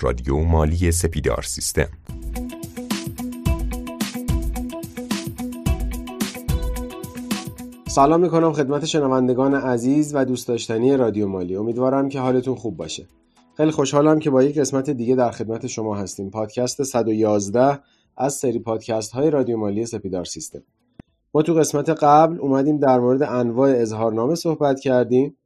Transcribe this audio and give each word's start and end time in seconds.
رادیو 0.00 0.36
مالی 0.36 0.92
سپیدار 0.92 1.42
سیستم. 1.42 1.88
سلام 7.88 8.20
می‌کنم 8.20 8.52
خدمت 8.52 8.84
شنوندگان 8.84 9.54
عزیز 9.54 10.14
و 10.14 10.24
دوست 10.24 10.48
داشتنی 10.48 10.96
رادیو 10.96 11.28
مالی. 11.28 11.56
امیدوارم 11.56 12.08
که 12.08 12.20
حالتون 12.20 12.54
خوب 12.54 12.76
باشه. 12.76 13.08
خیلی 13.56 13.70
خوشحالم 13.70 14.18
که 14.18 14.30
با 14.30 14.42
یک 14.42 14.58
قسمت 14.58 14.90
دیگه 14.90 15.14
در 15.14 15.30
خدمت 15.30 15.66
شما 15.66 15.96
هستیم. 15.96 16.30
پادکست 16.30 16.82
111 16.82 17.78
از 18.16 18.34
سری 18.34 18.58
پادکست 18.58 19.12
های 19.12 19.30
رادیو 19.30 19.56
مالی 19.56 19.86
سپیدار 19.86 20.24
سیستم. 20.24 20.62
ما 21.34 21.42
تو 21.42 21.54
قسمت 21.54 21.88
قبل 21.88 22.38
اومدیم 22.38 22.78
در 22.78 23.00
مورد 23.00 23.22
انواع 23.22 23.70
اظهارنامه 23.70 24.34
صحبت 24.34 24.80
کردیم 24.80 25.36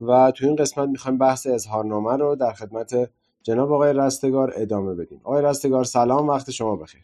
و 0.00 0.32
تو 0.36 0.46
این 0.46 0.56
قسمت 0.56 0.88
می‌خوایم 0.88 1.18
بحث 1.18 1.46
اظهارنامه 1.46 2.16
رو 2.16 2.36
در 2.36 2.52
خدمت 2.52 3.10
جناب 3.44 3.72
آقای 3.72 3.92
رستگار 3.92 4.52
ادامه 4.56 4.94
بدیم 4.94 5.20
آقای 5.24 5.42
رستگار 5.42 5.84
سلام 5.84 6.28
وقت 6.28 6.50
شما 6.50 6.76
بخیر. 6.76 7.00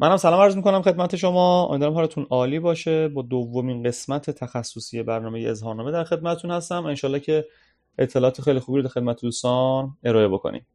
منم 0.00 0.16
سلام 0.16 0.40
عرض 0.40 0.56
می‌کنم 0.56 0.82
خدمت 0.82 1.16
شما. 1.16 1.66
امیدوارم 1.66 1.94
حالتون 1.94 2.26
عالی 2.30 2.58
باشه. 2.58 3.08
با 3.08 3.22
دومین 3.22 3.82
قسمت 3.82 4.30
تخصصی 4.30 5.02
برنامه 5.02 5.44
اظهارنامه 5.48 5.92
در 5.92 6.04
خدمتتون 6.04 6.50
هستم. 6.50 6.86
انشالله 6.86 7.20
که 7.20 7.44
اطلاعات 7.98 8.40
خیلی 8.40 8.58
خوبی 8.58 8.78
رو 8.78 8.82
در 8.82 8.88
خدمت 8.88 9.20
دوستان 9.20 9.90
ارائه 10.04 10.28
بکنیم. 10.28 10.66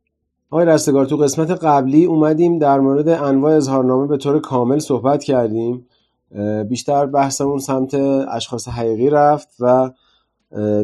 آقای 0.50 0.66
رستگار 0.66 1.05
تو 1.05 1.18
قسمت 1.18 1.52
قبلی 1.52 2.05
اومدیم 2.05 2.60
در 2.60 2.80
مورد 2.80 3.10
انواع 3.10 3.55
اظهارنامه 3.55 4.08
به 4.08 4.18
طور 4.18 4.40
کامل 4.40 4.80
صحبت 4.80 5.24
کردیم. 5.24 5.88
بیشتر 6.70 7.05
بحثمون 7.05 7.60
سمت 7.60 7.94
اشخاص 8.32 8.68
حقیقی 8.68 9.10
رفت 9.10 9.48
و 9.60 9.91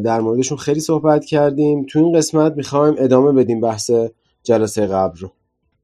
در 0.04 0.20
موردشون 0.20 0.58
خیلی 0.58 0.80
صحبت 0.80 1.24
کردیم. 1.24 1.86
تو 1.86 1.98
این 1.98 2.12
قسمت 2.16 2.52
می‌خوایم 2.56 2.94
ادامه 2.98 3.32
بدیم 3.32 3.60
بحث 3.60 3.90
جلسه 4.42 4.86
قبل 4.86 5.18
رو. 5.18 5.32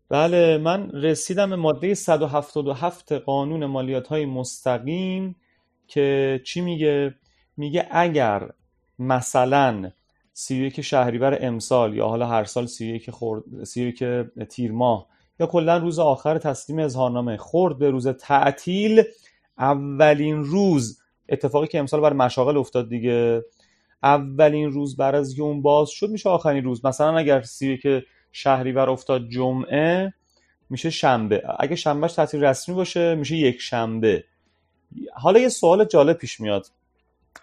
بله 0.09 0.59
من 0.59 0.91
رسیدم 0.91 1.51
به 1.51 1.57
ماده 1.57 1.95
177 1.95 3.13
قانون 3.13 3.67
مالیات 3.67 4.07
های 4.07 4.27
مستقیم 4.27 5.37
که 5.87 6.41
چی 6.45 6.61
میگه؟ 6.61 7.15
میگه 7.57 7.87
اگر 7.91 8.51
مثلا 8.99 9.91
31 10.33 10.81
شهریور 10.81 11.39
امسال 11.41 11.95
یا 11.95 12.09
حالا 12.09 12.27
هر 12.27 12.45
سال 12.45 12.67
31 12.67 13.11
خورد 13.11 13.65
31 13.65 14.05
تیر 14.49 14.73
ماه 14.73 15.07
یا 15.41 15.47
کلا 15.47 15.77
روز 15.77 15.99
آخر 15.99 16.39
تسلیم 16.39 16.79
اظهارنامه 16.79 17.37
خورد 17.37 17.79
به 17.79 17.91
روز 17.91 18.09
تعطیل 18.09 19.03
اولین 19.59 20.45
روز 20.45 21.01
اتفاقی 21.29 21.67
که 21.67 21.79
امسال 21.79 22.01
برای 22.01 22.17
مشاغل 22.17 22.57
افتاد 22.57 22.89
دیگه 22.89 23.45
اولین 24.05 24.73
روز 24.73 24.97
بعد 24.97 25.15
از 25.15 25.39
یوم 25.39 25.63
باز 25.63 25.91
شد 25.91 26.11
میشه 26.11 26.29
آخرین 26.29 26.65
روز. 26.65 26.85
مثلا 26.85 27.19
اگر 27.19 27.43
سی 27.43 27.77
که 27.77 28.05
شهریور 28.33 28.91
افتاد 28.91 29.29
جمعه 29.29 30.15
میشه 30.71 30.91
شنبه. 30.91 31.43
اگه 31.59 31.77
شنبهش 31.77 32.13
تعطیل 32.13 32.45
رسمی 32.45 32.75
باشه 32.75 33.15
میشه 33.15 33.37
یک 33.37 33.61
شنبه. 33.61 34.25
حالا 35.15 35.41
یه 35.41 35.49
سوال 35.49 35.85
جالب 35.85 36.17
پیش 36.17 36.41
میاد. 36.41 36.67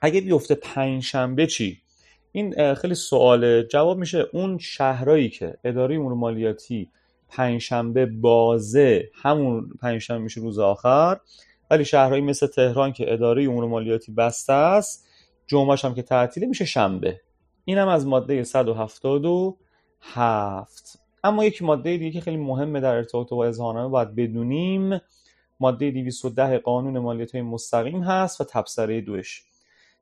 اگه 0.02 0.22
بیفته 0.22 0.56
پنج 0.56 1.04
شنبه 1.04 1.48
چی؟ 1.48 1.82
این 2.32 2.74
خیلی 2.74 2.96
سواله. 2.96 3.64
جواب 3.64 3.98
میشه 3.98 4.26
اون 4.34 4.58
شهرهایی 4.58 5.30
که 5.30 5.58
اداره 5.64 5.96
امور 5.96 6.14
مالیاتی 6.14 6.90
پنجشنبه 7.30 8.06
بازه 8.06 9.10
همون 9.14 9.70
پنجشنبه 9.82 10.24
میشه 10.24 10.42
روز 10.42 10.60
آخر. 10.60 11.20
ولی 11.72 11.86
شهرهایی 11.86 12.22
مثل 12.22 12.48
تهران 12.48 12.94
که 12.94 13.14
اداره 13.14 13.44
امور 13.44 13.66
مالیاتی 13.66 14.12
بسته 14.12 14.54
است 14.54 15.08
جمعهش 15.52 15.86
هم 15.86 15.94
که 15.94 16.02
تعطیله 16.02 16.48
میشه 16.48 16.66
شنبه. 16.66 17.22
اینم 17.66 17.88
از 17.88 18.08
ماده 18.08 18.44
177 18.44 21.00
اما 21.24 21.46
یک 21.46 21.62
ماده 21.62 21.98
دیگه 21.98 22.12
که 22.12 22.22
خیلی 22.22 22.38
مهمه 22.38 22.80
در 22.80 22.96
ارتباط 22.96 23.30
با 23.30 23.46
اظهارنامه 23.46 23.90
باید 23.90 24.16
بدونیم 24.16 25.00
ماده 25.60 25.92
210 25.92 26.58
قانون 26.58 27.00
مالیات 27.00 27.32
های 27.32 27.42
مستقیم 27.42 28.04
هست 28.04 28.42
و 28.42 28.44
تبصره 28.44 29.02
دوش. 29.02 29.44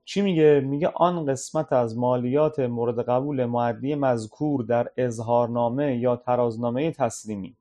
چی 0.05 0.21
میگه؟ 0.21 0.59
میگه 0.59 0.87
آن 0.87 1.25
قسمت 1.25 1.73
از 1.73 1.97
مالیات 1.97 2.59
مورد 2.59 3.09
قبول 3.09 3.45
معدی 3.45 3.95
مذکور 3.95 4.63
در 4.63 4.89
اظهارنامه 4.97 5.97
یا 5.97 6.15
ترازنامه 6.15 6.91
تسلیمی 6.91 7.55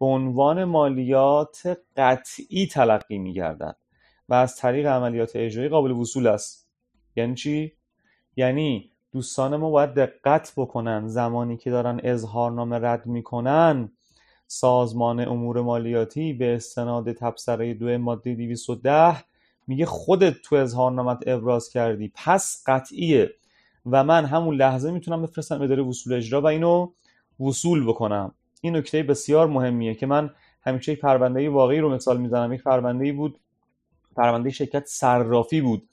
به 0.00 0.06
عنوان 0.06 0.64
مالیات 0.64 1.78
قطعی 1.96 2.66
تلقی 2.66 3.18
میگردد 3.18 3.76
و 4.28 4.34
از 4.34 4.56
طریق 4.56 4.86
عملیات 4.86 5.30
اجرایی 5.34 5.68
قابل 5.68 5.90
وصول 5.90 6.26
است. 6.26 6.61
یعنی 7.16 7.34
چی؟ 7.34 7.72
یعنی 8.36 8.90
دوستان 9.12 9.56
ما 9.56 9.70
باید 9.70 9.94
دقت 9.94 10.52
بکنن 10.56 11.08
زمانی 11.08 11.56
که 11.56 11.70
دارن 11.70 12.00
اظهارنامه 12.04 12.78
رد 12.78 13.06
می‌کنن 13.06 13.92
سازمان 14.46 15.20
امور 15.20 15.60
مالیاتی 15.60 16.32
به 16.32 16.54
استناد 16.54 17.12
تبصره 17.12 17.74
دو 17.74 17.98
ماده 17.98 18.34
210 18.34 19.24
میگه 19.66 19.86
خودت 19.86 20.42
تو 20.42 20.56
اظهارنامت 20.56 21.18
ابراز 21.26 21.68
کردی. 21.68 22.12
پس 22.14 22.62
قطعیه. 22.66 23.30
و 23.86 24.04
من 24.04 24.24
همون 24.24 24.56
لحظه 24.56 24.90
می‌تونم 24.90 25.22
بفرستم 25.22 25.62
اداره 25.62 25.82
وصول 25.82 26.12
اجرا 26.12 26.40
و 26.40 26.46
اینو 26.46 26.92
وصول 27.40 27.86
بکنم. 27.86 28.34
این 28.60 28.76
نکته 28.76 29.02
بسیار 29.02 29.46
مهمیه 29.46 29.94
که 29.94 30.06
من 30.06 30.30
همیشه 30.62 30.92
یک 30.92 31.00
پرونده 31.00 31.50
واقعی 31.50 31.80
رو 31.80 31.94
مثال 31.94 32.20
می‌زنم. 32.20 32.52
یک 32.52 32.62
پرونده 32.62 33.12
بود 33.12 33.38
پرونده 34.16 34.50
شرکت 34.50 34.86
صرافی 34.86 35.60
بود. 35.60 35.88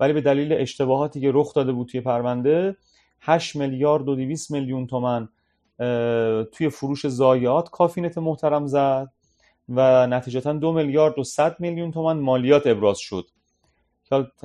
ولی 0.00 0.12
به 0.12 0.20
دلیل 0.20 0.52
اشتباهاتی 0.52 1.20
که 1.20 1.30
رخ 1.34 1.54
داده 1.54 1.72
بود 1.72 1.88
توی 1.88 2.00
پرونده 2.00 2.76
8 3.20 3.56
میلیارد 3.56 4.08
و 4.08 4.14
200 4.14 4.50
میلیون 4.50 4.86
تومن 4.86 5.28
توی 6.52 6.68
فروش 6.70 7.08
ضایعات 7.08 7.70
کافینت 7.70 8.18
محترم 8.18 8.66
زد 8.66 9.12
و 9.68 10.06
نتیجتا 10.06 10.52
دو 10.52 10.72
میلیارد 10.72 11.18
و 11.18 11.24
100 11.24 11.60
میلیون 11.60 11.90
تومن 11.90 12.18
مالیات 12.18 12.66
ابراز 12.66 12.98
شد. 12.98 13.26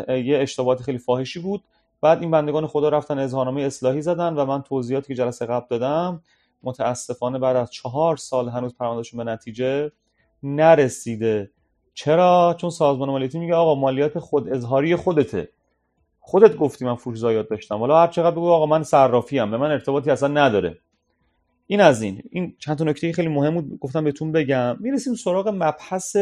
یه 0.08 0.38
اشتباهات 0.38 0.82
خیلی 0.82 0.98
فاحشی 0.98 1.40
بود. 1.40 1.64
بعد 2.02 2.22
این 2.22 2.32
بندگان 2.32 2.68
خدا 2.68 2.90
رفتن 2.90 3.20
اظهارنامه 3.20 3.62
اصلاحی 3.62 4.02
زدن 4.02 4.34
و 4.34 4.46
من 4.46 4.62
توضیحاتی 4.62 5.08
که 5.08 5.16
جلسه 5.16 5.46
قبل 5.46 5.66
دادم 5.70 6.24
متاسفانه 6.64 7.40
بعد 7.40 7.56
از 7.56 7.72
چهار 7.72 8.18
سال 8.18 8.50
هنوز 8.50 8.76
پروندهشون 8.76 9.26
به 9.26 9.32
نتیجه 9.32 9.92
نرسیده. 10.44 11.52
چرا؟ 11.96 12.56
چون 12.60 12.70
سازمان 12.70 13.10
مالیاتی 13.10 13.40
میگه 13.40 13.56
آقا 13.56 13.76
مالیات 13.76 14.20
خود 14.20 14.50
اظهاری 14.50 14.96
خودته 14.96 15.50
خودت 16.20 16.56
گفتی 16.56 16.86
من 16.86 16.96
فروش 16.96 17.18
زایات 17.18 17.50
داشتم. 17.50 17.78
حالا 17.78 18.02
هر 18.02 18.08
چقدر 18.08 18.32
بگو 18.32 18.50
آقا 18.50 18.66
من 18.66 18.84
صرافی 18.84 19.40
ام 19.40 19.52
به 19.52 19.58
من 19.58 19.72
ارتباطی 19.72 20.12
اصلا 20.12 20.28
نداره. 20.28 20.78
این 21.68 21.82
از 21.82 22.02
این. 22.02 22.24
این 22.30 22.56
چند 22.60 22.78
تا 22.78 22.84
نکته 22.84 23.12
خیلی 23.14 23.28
مهم 23.28 23.54
بود 23.62 23.80
گفتم 23.80 24.04
بهتون 24.04 24.32
بگم. 24.32 24.78
می‌رسیم 24.80 25.16
سراغ 25.16 25.48
مبحث 25.48 26.18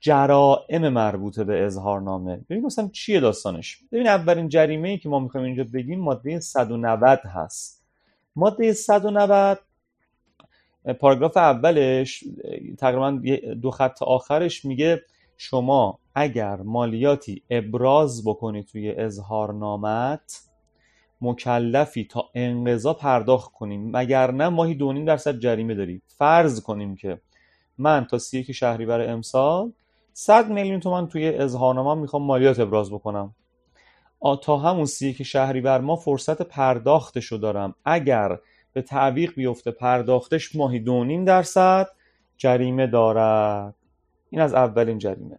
جرائم 0.00 0.88
مربوطه 0.88 1.44
به 1.44 1.64
اظهارنامه. 1.66 2.40
ببین 2.50 2.64
مثلا 2.64 2.88
چیه 2.92 3.20
داستانش؟ 3.20 3.78
ببین 3.92 4.06
اولین 4.06 4.48
جریمه 4.48 4.88
ای 4.88 4.98
که 4.98 5.08
ما 5.08 5.18
می‌خوایم 5.18 5.46
اینجا 5.46 5.64
بگیم 5.74 6.00
ماده 6.00 6.40
190 6.40 7.20
هست. 7.24 7.84
ماده 8.36 8.72
190 8.72 9.58
پاراگراف 11.00 11.36
اولش 11.36 12.24
تقریبا 12.78 13.10
دو 13.62 13.70
خط 13.70 14.02
آخرش 14.02 14.64
میگه 14.64 15.02
شما 15.36 15.98
اگر 16.14 16.56
مالیاتی 16.56 17.42
ابراز 17.50 18.24
بکنی 18.24 18.62
توی 18.62 18.90
اظهارنامت 18.90 20.42
مکلفی 21.20 22.04
تا 22.04 22.30
انقضا 22.34 22.94
پرداخت 22.94 23.52
کنیم. 23.52 23.90
مگر 23.96 24.30
نه 24.30 24.48
ماهی 24.48 24.74
دونیم 24.74 25.04
درصد 25.04 25.38
جریمه 25.38 25.74
داری 25.74 26.02
فرض 26.06 26.60
کنیم 26.60 26.96
که 26.96 27.20
من 27.78 28.04
تا 28.04 28.18
سی 28.18 28.44
که 28.44 28.52
شهریور 28.52 29.00
امسال 29.00 29.72
100 30.12 30.50
میلیون 30.50 30.80
تومن 30.80 31.06
توی 31.06 31.28
اظهارنامه 31.28 32.00
می‌خوام 32.00 32.22
مالیات 32.22 32.60
ابراز 32.60 32.90
بکنم. 32.90 33.34
تا 34.42 34.56
همون 34.56 34.84
سی 34.84 35.12
که 35.12 35.24
شهریور 35.24 35.80
ما 35.80 35.96
فرصت 35.96 36.42
پرداختشو 36.42 37.36
دارم. 37.36 37.74
اگر 37.84 38.38
به 38.72 38.82
تعویق 38.82 39.34
بیفته 39.34 39.70
پرداختش 39.70 40.56
ماهی 40.56 40.80
دونیم 40.80 41.24
درصد 41.24 41.88
جریمه 42.36 42.86
دارد. 42.86 43.74
این 44.30 44.40
از 44.40 44.54
اولین 44.54 44.98
جریمه. 44.98 45.38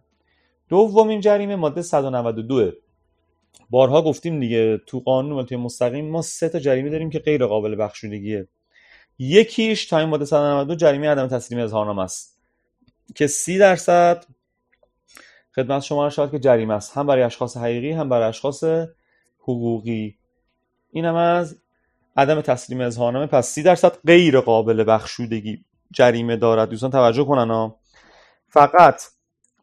دومین 0.68 1.20
جریمه 1.20 1.56
ماده 1.56 1.82
192 1.82 2.72
بارها 3.70 4.02
گفتیم 4.02 4.40
دیگه 4.40 4.78
تو 4.86 5.00
قانون 5.00 5.32
مالیات 5.32 5.52
مستقیم 5.52 6.10
ما 6.10 6.22
سه 6.22 6.48
تا 6.48 6.58
جریمه 6.58 6.90
داریم 6.90 7.10
که 7.10 7.18
غیر 7.18 7.46
قابل 7.46 7.76
بخشودگیه. 7.80 8.48
یکیش 9.18 9.86
تا 9.86 9.98
این 9.98 10.08
ماده 10.08 10.24
192 10.24 10.74
جریمه 10.74 11.08
عدم 11.08 11.26
تسلیم 11.26 11.60
اظهارنامه 11.60 12.02
است 12.02 12.40
که 13.14 13.26
30 13.26 13.58
درصد 13.58 14.24
خدمت 15.54 15.82
شما 15.82 16.10
شاید 16.10 16.30
که 16.30 16.38
جریمه 16.38 16.74
است. 16.74 16.96
هم 16.96 17.06
برای 17.06 17.22
اشخاص 17.22 17.56
حقیقی 17.56 17.92
هم 17.92 18.08
برای 18.08 18.28
اشخاص 18.28 18.64
حقوقی. 19.38 20.18
اینم 20.90 21.14
از 21.14 21.58
عدم 22.16 22.40
تسلیم 22.40 22.80
اظهارنامه 22.80 23.26
پس 23.26 23.48
30 23.48 23.62
درصد 23.62 23.96
غیر 24.06 24.40
قابل 24.40 24.84
بخشودگی 24.84 25.64
جریمه 25.92 26.36
دارد. 26.36 26.68
دوستان 26.68 26.90
توجه 26.90 27.24
کنن 27.24 27.50
ها. 27.50 27.76
فقط 28.48 29.02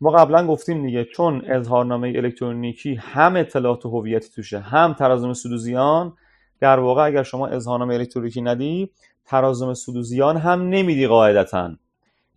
ما 0.02 0.12
قبلا 0.12 0.48
گفتیم 0.48 0.86
دیگه 0.86 1.06
چون 1.06 1.44
اظهارنامه 1.46 2.08
الکترونیکی 2.16 2.96
هم 2.96 3.36
اطلاعات 3.36 3.86
هویتی 3.86 4.30
توشه 4.30 4.60
هم 4.60 4.94
ترازم 4.94 5.34
سود 5.34 5.52
و 5.52 5.58
زیان 5.58 6.14
در 6.60 6.80
واقع 6.80 7.06
اگر 7.06 7.24
شما 7.24 7.48
اظهارنامه 7.48 7.94
الکترونیکی 7.94 8.42
ندی 8.42 8.90
ترازم 9.26 9.74
سودوزیان 9.74 10.38
هم 10.38 10.70
نمیدی 10.70 11.08
قاعدتا. 11.08 11.72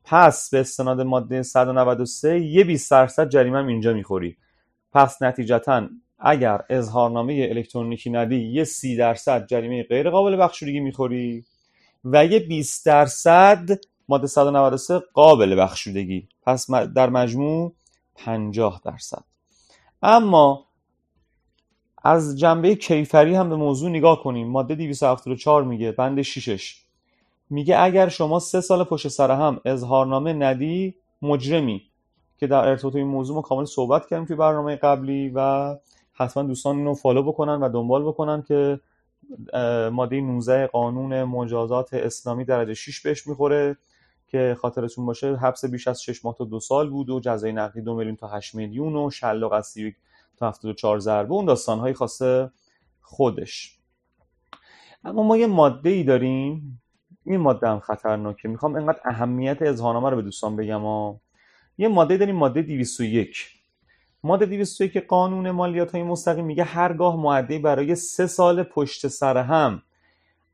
پس 0.05 0.51
به 0.51 0.61
استناد 0.61 1.01
ماده 1.01 1.43
193 1.43 2.41
یه 2.41 2.65
20 2.65 2.91
درصد 2.91 3.29
جریمه 3.29 3.59
هم 3.59 3.67
اینجا 3.67 3.93
می‌خوری. 3.93 4.37
پس 4.93 5.23
نتیجتا 5.23 5.89
اگر 6.21 6.61
اظهارنامه 6.71 7.47
الکترونیکی 7.51 8.11
ندی 8.11 8.37
یه 8.37 8.65
30 8.65 8.97
درصد 8.97 9.47
جریمه 9.47 9.83
غیر 9.83 10.11
قابل 10.11 10.37
بخشودگی 10.37 10.81
می‌خوری 10.81 11.45
و 12.05 12.27
یه 12.27 12.39
20 12.39 12.87
درصد 12.87 13.69
ماده 14.09 14.27
193 14.27 14.99
قابل 15.15 15.63
بخشودگی. 15.63 16.29
پس 16.43 16.71
در 16.71 17.11
مجموع 17.11 17.73
50 18.15 18.81
درصد. 18.85 19.25
اما 20.03 20.67
از 22.03 22.39
جنبه 22.39 22.75
کیفری 22.75 23.35
هم 23.35 23.49
به 23.49 23.57
موضوع 23.57 23.91
نگاه 23.91 24.23
کنیم. 24.23 24.49
ماده 24.49 24.75
274 24.75 25.65
میگه 25.65 25.93
بند 25.93 26.23
6 26.23 26.77
میگه 27.51 27.79
اگر 27.79 28.09
شما 28.09 28.39
سه 28.39 28.61
سال 28.61 28.85
پشت 28.85 29.09
سر 29.09 29.31
هم 29.31 29.61
اظهارنامه 29.65 30.33
ندی 30.33 30.95
مجرمی. 31.23 31.83
که 32.41 32.47
در 32.47 32.69
ارتباط 32.69 32.97
این 32.97 33.07
موضوع 33.07 33.37
ما 33.37 33.43
کامل 33.43 33.65
صحبت 33.65 34.07
کردیم 34.07 34.27
توی 34.27 34.37
برنامه 34.37 34.77
قبلی 34.77 35.33
و 35.35 35.77
حتما 36.21 36.43
دوستان 36.43 36.77
اینو 36.77 36.95
فالو 36.95 37.23
بکنن 37.23 37.61
و 37.61 37.69
دنبال 37.69 38.03
بکنن 38.03 38.43
که 38.43 38.81
ماده 39.93 40.21
19 40.21 40.67
قانون 40.67 41.25
مجازات 41.25 41.95
اسلامی 41.95 42.45
درجه 42.45 42.75
6 42.75 43.01
بهش 43.01 43.27
می‌خوره 43.27 43.77
که 44.29 44.57
خاطرتون 44.61 45.07
باشه 45.07 45.37
حبس 45.37 45.65
بیش 45.65 45.89
از 45.89 46.03
6 46.03 46.25
ماه 46.25 46.35
تا 46.35 46.45
دو 46.45 46.61
سال 46.61 46.91
بود 46.91 47.11
و 47.11 47.21
جزای 47.21 47.53
نقدی 47.53 47.81
دو 47.81 47.95
میلیون 47.95 48.17
تا 48.17 48.29
8 48.29 48.55
میلیون 48.55 48.97
و 48.97 49.11
شلاق 49.11 49.53
از 49.53 49.67
31 49.67 49.97
تا 50.37 50.49
74 50.49 50.99
ضربه. 50.99 51.33
اون 51.33 51.45
داستانهایی 51.45 51.95
خاصه 51.95 52.51
خودش. 53.01 53.79
اما 55.05 55.23
ما 55.23 55.37
یه 55.37 55.47
ماده 55.47 55.91
ای 55.91 56.05
داریم. 56.05 56.81
این 57.25 57.41
ماده 57.41 57.69
هم 57.69 57.81
خطرناکه. 57.81 58.49
می‌خوام 58.49 58.75
اینقدر 58.75 59.01
اهمیت 59.05 59.63
اظهارنامه 59.63 60.11
رو 60.11 60.17
به 60.17 60.23
دوستان 60.23 60.57
بگم 60.57 60.81
ها. 60.81 61.21
یه 61.79 61.89
ماده 61.89 62.17
داریم 62.17 62.37
ماده 62.37 62.63
201 62.63 63.60
ماده 64.25 64.47
201 64.47 65.07
قانون 65.07 65.51
مالیات 65.51 65.93
های 65.93 66.03
مستقیم 66.03 66.45
میگه 66.45 66.65
هرگاه 66.65 67.17
معدی 67.17 67.59
برای 67.59 67.95
سه 67.95 68.27
سال 68.27 68.63
پشت 68.63 69.09
سر 69.09 69.37
هم 69.37 69.83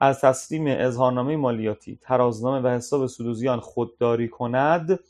از 0.01 0.21
تسلیم 0.21 0.65
اظهارنامه 0.67 1.37
مالیاتی 1.37 1.99
ترازنامه 2.03 2.61
و 2.61 2.69
حساب 2.69 3.07
سودوزیان 3.07 3.61
خودداری 3.61 4.29
کند 4.29 5.01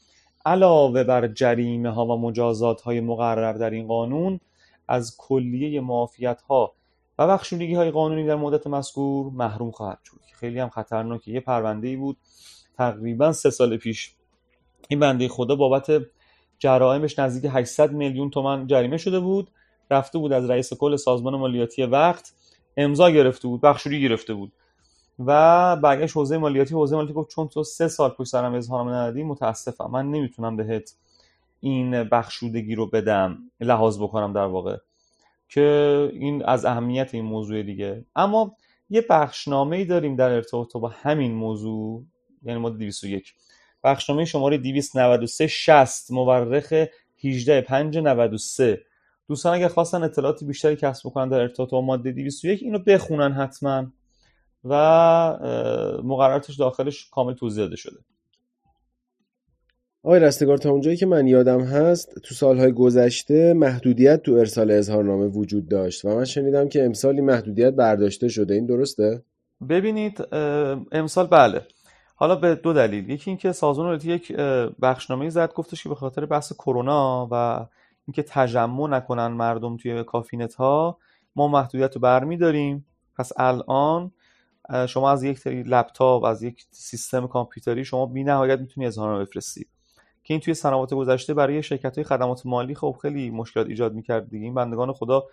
علاوه 0.47 1.05
بر 1.05 1.29
جریمه 1.29 1.91
ها 1.91 2.07
و 2.07 2.21
مجازات 2.21 2.81
های 2.81 3.01
مقرر 3.01 3.53
در 3.53 3.71
این 3.71 3.87
قانون 3.87 4.41
از 4.89 5.17
کلیه 5.19 5.81
معافیت 5.81 6.43
ها 6.43 6.73
و 7.19 7.29
بخشودگی 7.29 7.75
های 7.75 7.91
قانونی 7.91 8.27
در 8.27 8.37
مدت 8.37 8.67
مذکور 8.67 9.33
محروم 9.33 9.71
خواهد 9.71 9.99
شد. 10.05 10.21
خیلی 10.33 10.59
هم 10.59 10.69
خطرناکه. 10.69 11.31
یه 11.31 11.41
پرونده 11.41 11.89
ای 11.89 11.97
بود 11.97 12.17
تقریبا 12.79 13.33
سه 13.33 13.51
سال 13.51 13.77
پیش. 13.77 14.15
این 14.89 15.01
بنده 15.01 15.29
خدا 15.29 15.57
بابت 15.57 15.91
جرائمش 16.59 17.19
نزدیک 17.19 17.51
800 17.55 17.93
میلیون 17.93 18.31
تومن 18.31 18.67
جریمه 18.67 18.97
شده 18.97 19.21
بود 19.21 19.51
رفته 19.91 20.19
بود 20.19 20.33
از 20.33 20.51
رئیس 20.51 20.73
کل 20.73 20.97
سازمان 20.97 21.37
مالیاتی 21.37 21.83
وقت 21.83 22.33
امضا 22.77 23.11
گرفته 23.11 23.49
بود 23.49 23.61
بخشوری 23.61 24.03
گرفته 24.03 24.35
بود. 24.35 24.53
و 25.19 25.77
برگشت 25.77 26.17
حوزه 26.17 26.39
مالیاتی 26.39 26.75
حوزه 26.75 26.97
مالیاتی 26.97 27.15
گفت 27.15 27.31
چون 27.31 27.49
تو 27.49 27.63
سه 27.63 27.89
سال 27.89 28.11
پشت 28.11 28.29
سرم 28.29 28.55
اظهارنامه 28.55 28.97
ندادی 28.97 29.23
متاسفم. 29.23 29.91
من 29.93 30.11
نمی‌تونم 30.11 30.57
بهت 30.57 30.95
این 31.61 32.05
بخشودگی 32.05 32.75
رو 32.75 32.87
بدم 32.87 33.39
لحاظ 33.61 33.99
بکنم 33.99 34.33
در 34.33 34.47
واقع 34.47 34.77
که 35.49 36.11
این 36.13 36.45
از 36.45 36.65
اهمیت 36.65 37.15
این 37.15 37.25
موضوع 37.25 37.63
دیگه. 37.63 38.05
اما 38.17 38.57
یه 38.91 39.05
بخشنامه 39.11 39.77
ای 39.77 39.85
داریم 39.85 40.17
در 40.17 40.31
ارتباط 40.31 40.73
با 40.77 40.89
همین 40.89 41.35
موضوع 41.35 42.05
یعنی 42.43 42.59
ماده 42.59 42.77
201 42.77 43.35
بخشنامه 43.87 44.25
شماره 44.25 44.59
293 44.59 45.47
60 45.47 46.11
مورخ 46.11 46.73
18 47.25 47.61
5 47.61 47.99
93 47.99 48.83
دوستان 49.29 49.55
اگر 49.55 49.69
خواستن 49.69 50.03
اطلاعات 50.03 50.45
بیشتری 50.45 50.77
کسب 50.77 51.09
بکنن 51.09 51.29
در 51.29 51.41
ارتباط 51.41 51.71
با 51.71 51.81
ماده 51.81 52.13
201 52.13 52.63
اینو 52.63 52.79
بخونن 52.79 53.33
حتما 53.33 53.87
و 54.65 54.75
مقرراتش 56.05 56.57
داخلش 56.57 57.09
کامل 57.11 57.35
توضیح 57.35 57.65
داده 57.65 57.77
شده. 57.77 57.97
آقای 60.03 60.21
رستگار 60.21 60.59
تا 60.59 60.71
اونجایی 60.71 60.97
که 60.97 61.07
من 61.07 61.27
یادم 61.27 61.61
هست 61.61 62.15
تو 62.23 62.35
سالهای 62.35 62.73
گذشته 62.73 63.53
محدودیت 63.53 64.23
تو 64.23 64.33
ارسال 64.33 64.71
اظهارنامه 64.71 65.27
وجود 65.27 65.69
داشت 65.69 66.05
و 66.05 66.09
من 66.09 66.25
شنیدم 66.25 66.69
که 66.69 66.85
امسالی 66.85 67.21
محدودیت 67.21 67.75
برداشته 67.75 68.29
شده. 68.29 68.55
این 68.55 68.67
درسته؟ 68.67 69.23
ببینید 69.69 70.35
امسال 70.93 71.27
بله. 71.27 71.63
حالا 72.19 72.37
به 72.37 72.55
دو 72.55 72.73
دلیل. 72.73 73.11
یکی 73.11 73.31
اینکه 73.31 73.53
سازمان 73.53 73.87
مالیاتی 73.87 74.09
یک 74.09 74.33
بخشنامه 74.83 75.31
زد 75.31 75.53
گفتش 75.53 75.83
که 75.83 75.89
به 75.89 75.95
خاطر 75.95 76.27
بحث 76.27 76.53
کرونا 76.53 77.29
و 77.31 77.67
اینکه 78.07 78.23
تجمع 78.23 78.89
نکنن 78.89 79.27
مردم 79.27 79.77
توی 79.77 80.05
کافینت 80.05 80.55
ها 80.55 80.99
ما 81.37 81.49
محدودیت 81.49 81.95
رو 81.95 82.01
برمیداریم. 82.01 82.87
پس 83.19 83.33
الان 83.37 84.13
شما 84.89 85.11
از 85.11 85.23
یک 85.23 85.47
لپتاپ 85.47 86.25
از 86.25 86.43
یک 86.43 86.65
سیستم 86.71 87.27
کامپیوتری 87.27 87.85
شما 87.85 88.07
بی 88.07 88.25
نهایت 88.25 88.61
می‌تونی 88.61 88.87
اظهارنامه 88.87 89.25
بفرستید 89.25 89.69
که 90.25 90.35
این 90.35 90.41
توی 90.41 90.55
سنوات 90.55 90.95
گذشته 90.95 91.35
برای 91.35 91.63
شرکت 91.63 91.95
های 91.99 92.05
خدمات 92.05 92.47
مالی 92.47 92.75
خب 92.75 92.97
خیلی 93.03 93.31
مشکلات 93.31 93.67
ایجاد 93.67 93.95
می‌کرد 93.95 94.31
دیگه 94.31 94.45
این 94.45 94.55
بندگان 94.55 94.93
خدا 94.93 95.25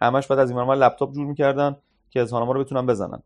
همش 0.00 0.26
بعد 0.26 0.38
از 0.38 0.50
این 0.50 0.60
لپتاپ 0.60 1.12
جور 1.12 1.26
می‌کردن 1.26 1.76
که 2.10 2.20
اظهارنامه 2.20 2.54
رو 2.54 2.64
بتونن 2.64 2.86
بزنن. 2.86 3.22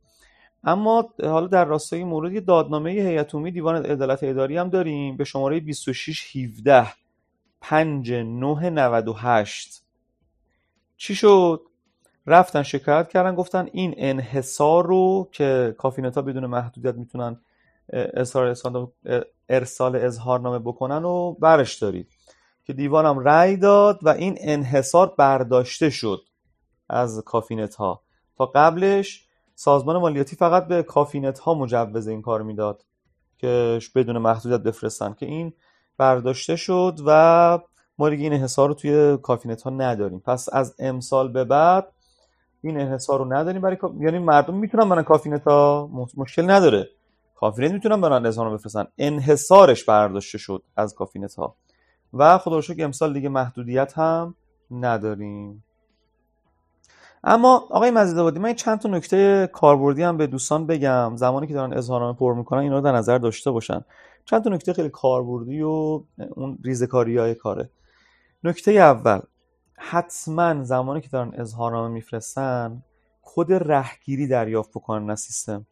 اما 0.64 1.08
حالا 1.22 1.46
در 1.46 1.64
راستای 1.64 2.04
مورد 2.04 2.32
یه 2.32 2.40
دادنامه 2.40 2.90
هیئت 2.90 3.34
عمومی 3.34 3.50
دیوان 3.50 3.86
عدالت 3.86 4.18
اداری 4.22 4.56
هم 4.56 4.68
داریم 4.68 5.16
به 5.16 5.24
شماره 5.24 5.60
2617 5.60 6.86
5998 7.60 9.82
چی 10.96 11.14
شد؟ 11.14 11.60
رفتن 12.26 12.62
شکایت 12.62 13.08
کردن 13.08 13.34
گفتن 13.34 13.68
این 13.72 13.94
انحصار 13.96 14.86
رو 14.86 15.28
که 15.32 15.74
کافینت 15.78 16.14
ها 16.14 16.22
بدون 16.22 16.46
محدودیت 16.46 16.94
می‌تونن 16.94 17.40
ارسال 19.48 19.96
اظهارنامه 19.96 20.58
بکنن 20.58 21.04
و 21.04 21.32
برش 21.32 21.74
دارید. 21.74 22.08
که 22.64 22.72
دیوانم 22.72 23.18
رأی 23.18 23.56
داد 23.56 23.98
و 24.02 24.08
این 24.08 24.36
انحصار 24.40 25.14
برداشته 25.18 25.90
شد 25.90 26.20
از 26.88 27.22
کافینت 27.24 27.74
ها 27.74 28.02
تا 28.36 28.46
قبلش 28.46 29.27
سازمان 29.60 29.96
مالیاتی 29.96 30.36
فقط 30.36 30.66
به 30.66 30.82
کافینت 30.82 31.38
ها 31.38 31.54
مجوز 31.54 32.08
این 32.08 32.22
کار 32.22 32.42
می‌داد 32.42 32.84
که 33.38 33.78
بدون 33.94 34.18
محدودیت 34.18 34.60
بفرستن 34.60 35.12
که 35.12 35.26
این 35.26 35.52
برداشته 35.96 36.56
شد 36.56 36.98
و 37.06 37.58
ما 37.98 38.08
دیگه 38.08 38.22
این 38.22 38.32
انحصار 38.32 38.68
رو 38.68 38.74
توی 38.74 39.18
کافینت 39.22 39.62
ها 39.62 39.70
نداریم. 39.70 40.18
پس 40.20 40.48
از 40.52 40.74
امسال 40.78 41.32
به 41.32 41.44
بعد 41.44 41.92
این 42.62 42.80
انحصار 42.80 43.18
رو 43.18 43.32
نداریم 43.32 43.62
برای 43.62 43.76
یعنی 44.00 44.18
مردم 44.18 44.54
می‌تونن 44.54 44.88
برن 44.88 45.02
کافینت 45.02 45.44
ها 45.44 45.90
مشکل 46.16 46.50
نداره. 46.50 46.88
کافینت 47.34 47.72
می‌تونن 47.72 48.00
برن 48.00 48.26
اظهار 48.26 48.50
بفرستن. 48.50 48.86
انحصارش 48.98 49.84
برداشته 49.84 50.38
شد 50.38 50.62
از 50.76 50.94
کافینت 50.94 51.34
ها 51.34 51.56
و 52.12 52.38
خدا 52.38 52.58
رو 52.58 52.74
امسال 52.78 53.12
دیگه 53.12 53.28
محدودیت 53.28 53.98
هم 53.98 54.34
نداریم. 54.70 55.64
اما 57.24 57.56
آقای 57.70 57.90
مزید 57.90 58.38
من 58.38 58.54
چند 58.54 58.78
تا 58.78 58.88
نکته 58.88 59.50
کاربردی 59.52 60.02
هم 60.02 60.16
به 60.16 60.26
دوستان 60.26 60.66
بگم. 60.66 61.16
زمانی 61.16 61.46
که 61.46 61.54
دارن 61.54 61.72
اظهارنامه 61.72 62.18
پر 62.18 62.34
می‌کنن 62.34 62.60
اینا 62.60 62.76
رو 62.76 62.80
در 62.80 62.92
نظر 62.92 63.18
داشته 63.18 63.50
باشن. 63.50 63.84
چند 64.24 64.44
تا 64.44 64.50
نکته 64.50 64.72
خیلی 64.72 64.88
کاربردی 64.88 65.62
و 65.62 66.02
اون 66.30 66.58
ریزکاری 66.64 67.18
های 67.18 67.34
کاره. 67.34 67.70
نکته 68.44 68.70
اول 68.70 69.20
حتما 69.76 70.64
زمانی 70.64 71.00
که 71.00 71.08
دارن 71.08 71.32
اظهارنامه 71.34 71.88
میفرستن 71.94 72.82
کد 73.22 73.52
رهگیری 73.52 74.26
دریافت 74.26 74.70
بکنن 74.70 75.10
از 75.10 75.20
سیستم. 75.20 75.66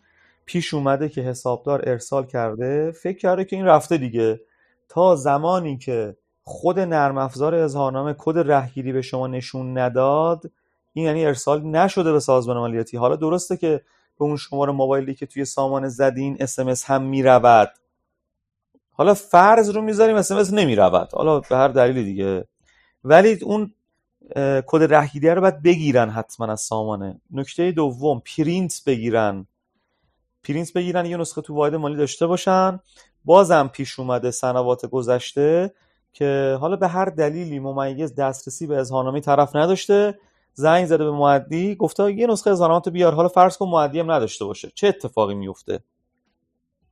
پیش 0.46 0.74
اومده 0.74 1.08
که 1.08 1.20
حسابدار 1.20 1.88
ارسال 1.88 2.26
کرده 2.26 2.92
فکر 2.92 3.18
کرده 3.18 3.44
که 3.44 3.56
این 3.56 3.64
رفته 3.64 3.98
دیگه. 3.98 4.40
تا 4.88 5.16
زمانی 5.16 5.78
که 5.78 6.16
خود 6.44 6.80
نرم 6.80 7.18
افزار 7.18 7.54
اظهارنامه 7.54 8.14
کد 8.18 8.52
رهگیری 8.52 8.92
به 8.92 9.02
شما 9.02 9.26
نشون 9.26 9.78
نداد 9.78 10.50
این 10.96 11.06
یعنی 11.06 11.26
ارسال 11.26 11.62
نشده 11.62 12.12
به 12.12 12.20
سازمان 12.20 12.56
مالیاتی. 12.56 12.96
حالا 12.96 13.16
درسته 13.16 13.56
که 13.56 13.80
به 14.18 14.24
اون 14.24 14.36
شماره 14.36 14.72
موبایلی 14.72 15.14
که 15.14 15.26
توی 15.26 15.44
سامان 15.44 15.88
زدین 15.88 16.36
اسمس 16.40 16.84
هم 16.84 17.02
می‌رود. 17.02 17.68
حالا 18.90 19.14
فرض 19.14 19.70
رو 19.70 19.82
می‌ذاریم 19.82 20.16
اسمس 20.16 20.52
نمی‌رود. 20.52 21.08
حالا 21.12 21.40
به 21.40 21.56
هر 21.56 21.68
دلیل 21.68 22.04
دیگه. 22.04 22.48
ولی 23.04 23.38
اون 23.42 23.74
کد 24.66 24.94
رهگیری 24.94 25.28
رو 25.28 25.40
باید 25.40 25.62
بگیرن 25.62 26.10
حتما 26.10 26.46
از 26.46 26.60
سامانه 26.60 27.20
نکته 27.30 27.72
دوم 27.72 28.22
پرینت 28.36 28.82
بگیرن. 28.86 29.46
پرینت 30.44 30.72
بگیرن 30.72 31.06
یه 31.06 31.16
نسخه 31.16 31.42
تو 31.42 31.54
واحد 31.54 31.74
مالی 31.74 31.96
داشته 31.96 32.26
باشن. 32.26 32.80
بازم 33.24 33.70
پیش 33.72 33.98
اومده 33.98 34.30
سنوات 34.30 34.86
گذشته 34.86 35.74
که 36.12 36.58
حالا 36.60 36.76
به 36.76 36.88
هر 36.88 37.04
دلیلی 37.04 37.58
ممیز 37.58 38.14
دسترسی 38.14 38.66
به 38.66 38.76
اظهارنامه 38.76 39.20
طرف 39.20 39.56
نداشته. 39.56 40.18
زنگ 40.58 40.86
زده 40.86 41.04
به 41.04 41.10
مودی 41.10 41.74
گفته 41.74 42.12
یه 42.12 42.26
نسخه 42.26 42.50
اظهارنامه 42.50 42.80
بیار 42.80 43.14
حالا 43.14 43.28
فرض 43.28 43.56
کن 43.56 43.68
مودی 43.68 44.00
هم 44.00 44.10
نداشته 44.10 44.44
باشه. 44.44 44.72
چه 44.74 44.86
اتفاقی 44.88 45.34
میفته 45.34 45.80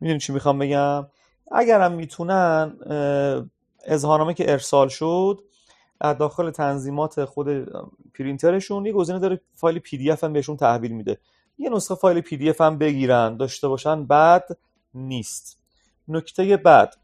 می‌دونی 0.01 0.21
چی 0.21 0.33
می‌خوام 0.33 0.59
بگم؟ 0.59 1.07
اگرم 1.53 1.93
می‌تونن 1.93 2.77
اظهارنامه 3.85 4.35
که 4.35 4.53
ارسال 4.53 4.89
شد 4.89 5.41
از 6.01 6.19
داخل 6.19 6.51
تنظیمات 6.51 7.25
خود 7.25 7.49
پرینترشون 8.15 8.87
یه 8.87 8.93
گزینه 8.93 9.19
داره 9.19 9.41
فایل 9.55 9.79
PDF 9.79 10.25
هم 10.25 10.33
بهشون 10.33 10.57
تحویل 10.57 10.93
میده. 10.93 11.19
یه 11.59 11.71
نسخه 11.71 11.95
فایل 11.95 12.21
PDF 12.21 12.61
هم 12.61 12.79
بگیرن 12.79 13.37
داشته 13.37 13.69
باشن 13.69 14.05
بد 14.05 14.59
نیست. 14.95 15.59
نکته 16.09 16.57
بعد 16.57 16.97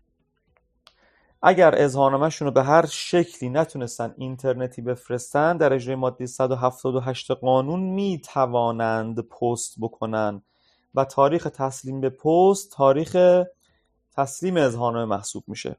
اگر 1.42 1.74
اظهارنامهشون 1.76 2.50
به 2.50 2.62
هر 2.62 2.86
شکلی 2.86 3.50
نتونستن 3.50 4.14
اینترنتی 4.18 4.82
بفرستن 4.82 5.56
در 5.56 5.72
اجرای 5.72 5.96
ماده 5.96 6.26
178 6.26 7.30
قانون 7.30 7.80
می‌توانند 7.80 9.20
پست 9.20 9.74
بکنن. 9.80 10.42
و 10.94 11.04
تاریخ 11.04 11.44
تسلیم 11.44 12.00
به 12.00 12.10
پست 12.10 12.72
تاریخ 12.72 13.42
تسلیم 14.16 14.56
اظهارنامه 14.56 15.04
محسوب 15.16 15.44
میشه. 15.46 15.76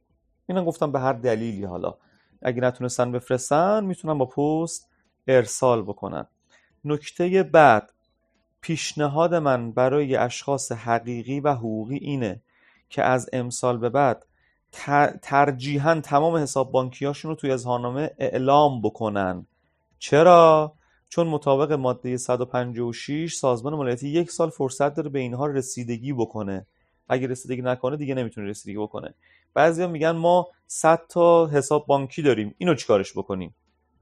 اینا 0.47 0.65
گفتم 0.65 0.91
به 0.91 0.99
هر 0.99 1.13
دلیلی 1.13 1.63
حالا. 1.63 1.93
اگه 2.41 2.61
نتونستن 2.61 3.11
بفرستن 3.11 3.83
می‌تونن 3.83 4.17
با 4.17 4.25
پست 4.25 4.89
ارسال 5.27 5.81
بکنن. 5.81 6.27
نکته 6.85 7.43
بعد 7.43 7.91
پیشنهاد 8.61 9.35
من 9.35 9.71
برای 9.71 10.15
اشخاص 10.15 10.71
حقیقی 10.71 11.39
و 11.39 11.53
حقوقی 11.53 11.97
اینه 11.97 12.41
که 12.89 13.03
از 13.03 13.29
امسال 13.33 13.77
به 13.77 13.89
بعد 13.89 14.25
ترجیحاً 15.21 16.01
تمام 16.03 16.35
حساب 16.35 16.71
بانکیاشون 16.71 17.29
رو 17.29 17.35
توی 17.35 17.51
اظهارنامه 17.51 18.11
اعلام 18.17 18.81
بکنن. 18.81 19.45
چرا؟ 19.99 20.73
چون 21.09 21.27
مطابق 21.27 21.71
ماده 21.71 22.17
156 22.17 23.35
سازمان 23.35 23.73
مالیاتی 23.73 24.09
یک 24.09 24.31
سال 24.31 24.49
فرصت 24.49 24.93
داره 24.93 25.09
به 25.09 25.19
اینها 25.19 25.47
رسیدگی 25.47 26.13
بکنه. 26.13 26.65
اگه 27.09 27.27
رسیدگی 27.27 27.61
نکنه 27.61 27.97
دیگه 27.97 28.15
نمی‌تونه 28.15 28.47
رسیدگی 28.47 28.77
بکنه. 28.77 29.13
بعضیا 29.53 29.87
میگن 29.87 30.11
ما 30.11 30.47
100 30.67 31.01
تا 31.09 31.47
حساب 31.47 31.85
بانکی 31.85 32.21
داریم 32.21 32.55
اینو 32.57 32.75
چیکارش 32.75 33.17
بکنیم؟ 33.17 33.55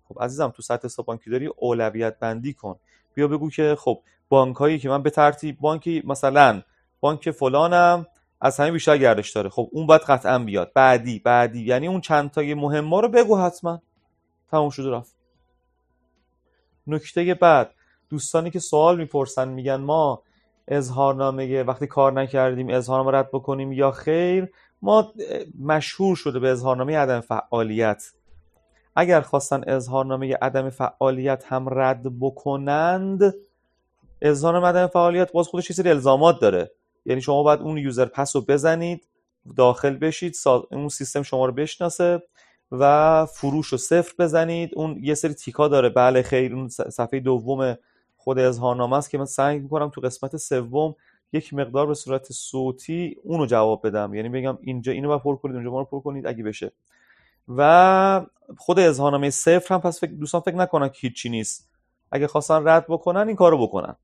خب 0.10 0.24
عزیزم 0.24 0.50
تو 0.50 0.62
100 0.62 0.86
حساب 0.86 1.06
بانکی 1.06 1.30
داری 1.30 1.50
اولویت 1.58 2.20
بندی 2.20 2.54
کن. 2.54 2.76
بیا 3.14 3.28
بگو 3.28 3.50
که 3.50 3.76
خب 3.80 4.02
بانک 4.30 4.56
هایی 4.56 4.80
که 4.80 4.90
من 4.90 5.04
به 5.04 5.10
ترتیب 5.10 5.60
بانکی 5.60 6.04
مثلا 6.06 6.62
بانک 7.00 7.32
فلانم 7.32 8.08
از 8.41 8.60
همه 8.60 8.72
بیشتر 8.72 8.98
گردش 8.98 9.31
داره. 9.31 9.50
خب 9.50 9.69
اون 9.72 9.86
باید 9.86 10.01
قطعا 10.01 10.39
بیاد. 10.39 10.72
بعدی 10.74 11.19
بعدی. 11.19 11.62
یعنی 11.62 11.88
اون 11.88 12.01
چند 12.01 12.31
تای 12.31 12.53
مهم 12.53 12.93
رو 12.93 13.10
بگو 13.10 13.38
حتما. 13.38 13.81
تموم 14.51 14.69
شده 14.69 14.89
رفت. 14.91 15.15
نکته 16.88 17.34
بعد. 17.34 17.72
دوستانی 18.10 18.51
که 18.51 18.60
سوال 18.60 18.98
می‌پرسن 18.98 19.48
میگن 19.48 19.75
ما 19.75 20.24
اظهارنامه 20.67 21.63
وقتی 21.63 21.88
کار 21.88 22.13
نکردیم 22.13 22.69
اظهارنامه 22.69 23.17
رد 23.17 23.29
بکنیم 23.31 23.72
یا 23.72 23.91
خیر؟ 23.91 24.48
ما 24.81 25.13
مشهور 25.60 26.15
شده 26.15 26.39
به 26.39 26.50
اظهارنامه 26.50 26.98
عدم 26.98 27.19
فعالیت. 27.19 28.03
اگر 28.96 29.22
خواستن 29.22 29.63
اظهارنامه 29.67 30.38
عدم 30.41 30.69
فعالیت 30.69 31.43
هم 31.48 31.65
رد 31.72 32.19
بکنند 32.19 33.34
اظهارنامه 34.22 34.67
عدم 34.67 34.88
فعالیت 34.88 35.31
باز 35.31 35.48
خودش 35.48 35.69
یه 35.69 35.75
سری 35.75 35.89
الزامات 35.89 36.39
داره. 36.39 36.72
یعنی 37.10 37.22
شما 37.22 37.44
باید 37.44 37.60
اون 37.60 37.78
یوزر 37.78 38.06
پس 38.06 38.36
رو 38.36 38.42
بزنید 38.42 39.08
داخل 39.56 39.96
بشید 39.96 40.36
اون 40.72 40.89
سیستم 40.89 41.22
شما 41.22 41.46
رو 41.46 41.51
بشناسه 41.51 42.24
و 42.72 43.25
فروش 43.25 43.68
رو 43.68 43.78
صفر 43.78 44.13
بزنید. 44.20 44.72
اون 44.75 45.00
یه 45.01 45.13
سری 45.13 45.34
تیکا 45.34 45.68
داره. 45.68 45.89
بله 45.89 46.22
خیر 46.22 46.56
اون 46.56 46.68
صفحه 46.70 47.20
دوم 47.20 47.78
خود 48.18 48.39
اظهارنامه 48.39 48.98
است 48.98 49.10
که 49.10 49.18
من 49.18 49.25
سعی 49.25 49.60
می‌کنم 49.60 49.89
تو 49.89 50.01
قسمت 50.01 50.38
سوم 50.38 50.96
یک 51.34 51.54
مقدار 51.54 51.88
به 51.88 51.94
صورت 51.94 52.32
صوتی 52.32 53.18
اونو 53.24 53.46
جواب 53.46 53.88
بدم. 53.88 54.13
یعنی 54.13 54.30
بگم 54.30 54.58
اینجا 54.62 54.92
اینو 54.92 55.20
پر 55.20 55.36
کنید 55.36 55.56
اونجا 55.56 55.72
ما 55.72 55.80
رو 55.80 55.86
پر 55.86 56.00
کنید 56.00 56.28
اگه 56.28 56.44
بشه. 56.44 56.72
و 57.58 58.25
خود 58.58 58.80
اظهارنامه 58.80 59.30
صفر 59.30 59.75
هم 59.75 59.82
پس 59.82 60.00
فکر 60.00 60.12
دوستان 60.12 60.42
فکر 60.42 60.56
نکنن 60.56 60.89
که 60.89 60.98
هیچی 61.01 61.30
نیست. 61.30 61.70
اگه 62.12 62.28
خواستن 62.28 62.68
رد 62.68 62.86
بکنن 62.88 63.28
این 63.28 63.36
کارو 63.36 63.68
بکنن. 63.68 63.96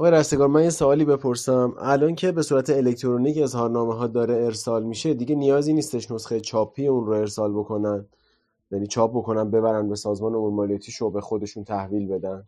آقای 0.00 0.10
رستگار 0.10 0.48
من 0.48 0.62
یه 0.62 0.70
سوالی 0.70 1.04
بپرسم. 1.04 1.74
الان 1.78 2.14
که 2.14 2.32
به 2.32 2.42
صورت 2.42 2.70
الکترونیک 2.70 3.38
اظهارنامه 3.42 3.94
ها 3.94 4.06
داره 4.06 4.34
ارسال 4.34 4.82
میشه 4.82 5.14
دیگه 5.14 5.34
نیازی 5.34 5.72
نیستش 5.72 6.10
نسخه 6.10 6.40
چاپی 6.40 6.86
اون 6.86 7.06
رو 7.06 7.12
ارسال 7.12 7.52
بکنن. 7.52 8.06
یعنی 8.70 8.86
چاپ 8.86 9.10
بکنن 9.10 9.50
ببرن 9.50 9.88
به 9.88 9.96
سازمان 9.96 10.34
امور 10.34 10.52
مالیاتی 10.52 10.92
شعبه 10.92 11.20
خودشون 11.20 11.64
تحویل 11.64 12.08
بدن. 12.08 12.44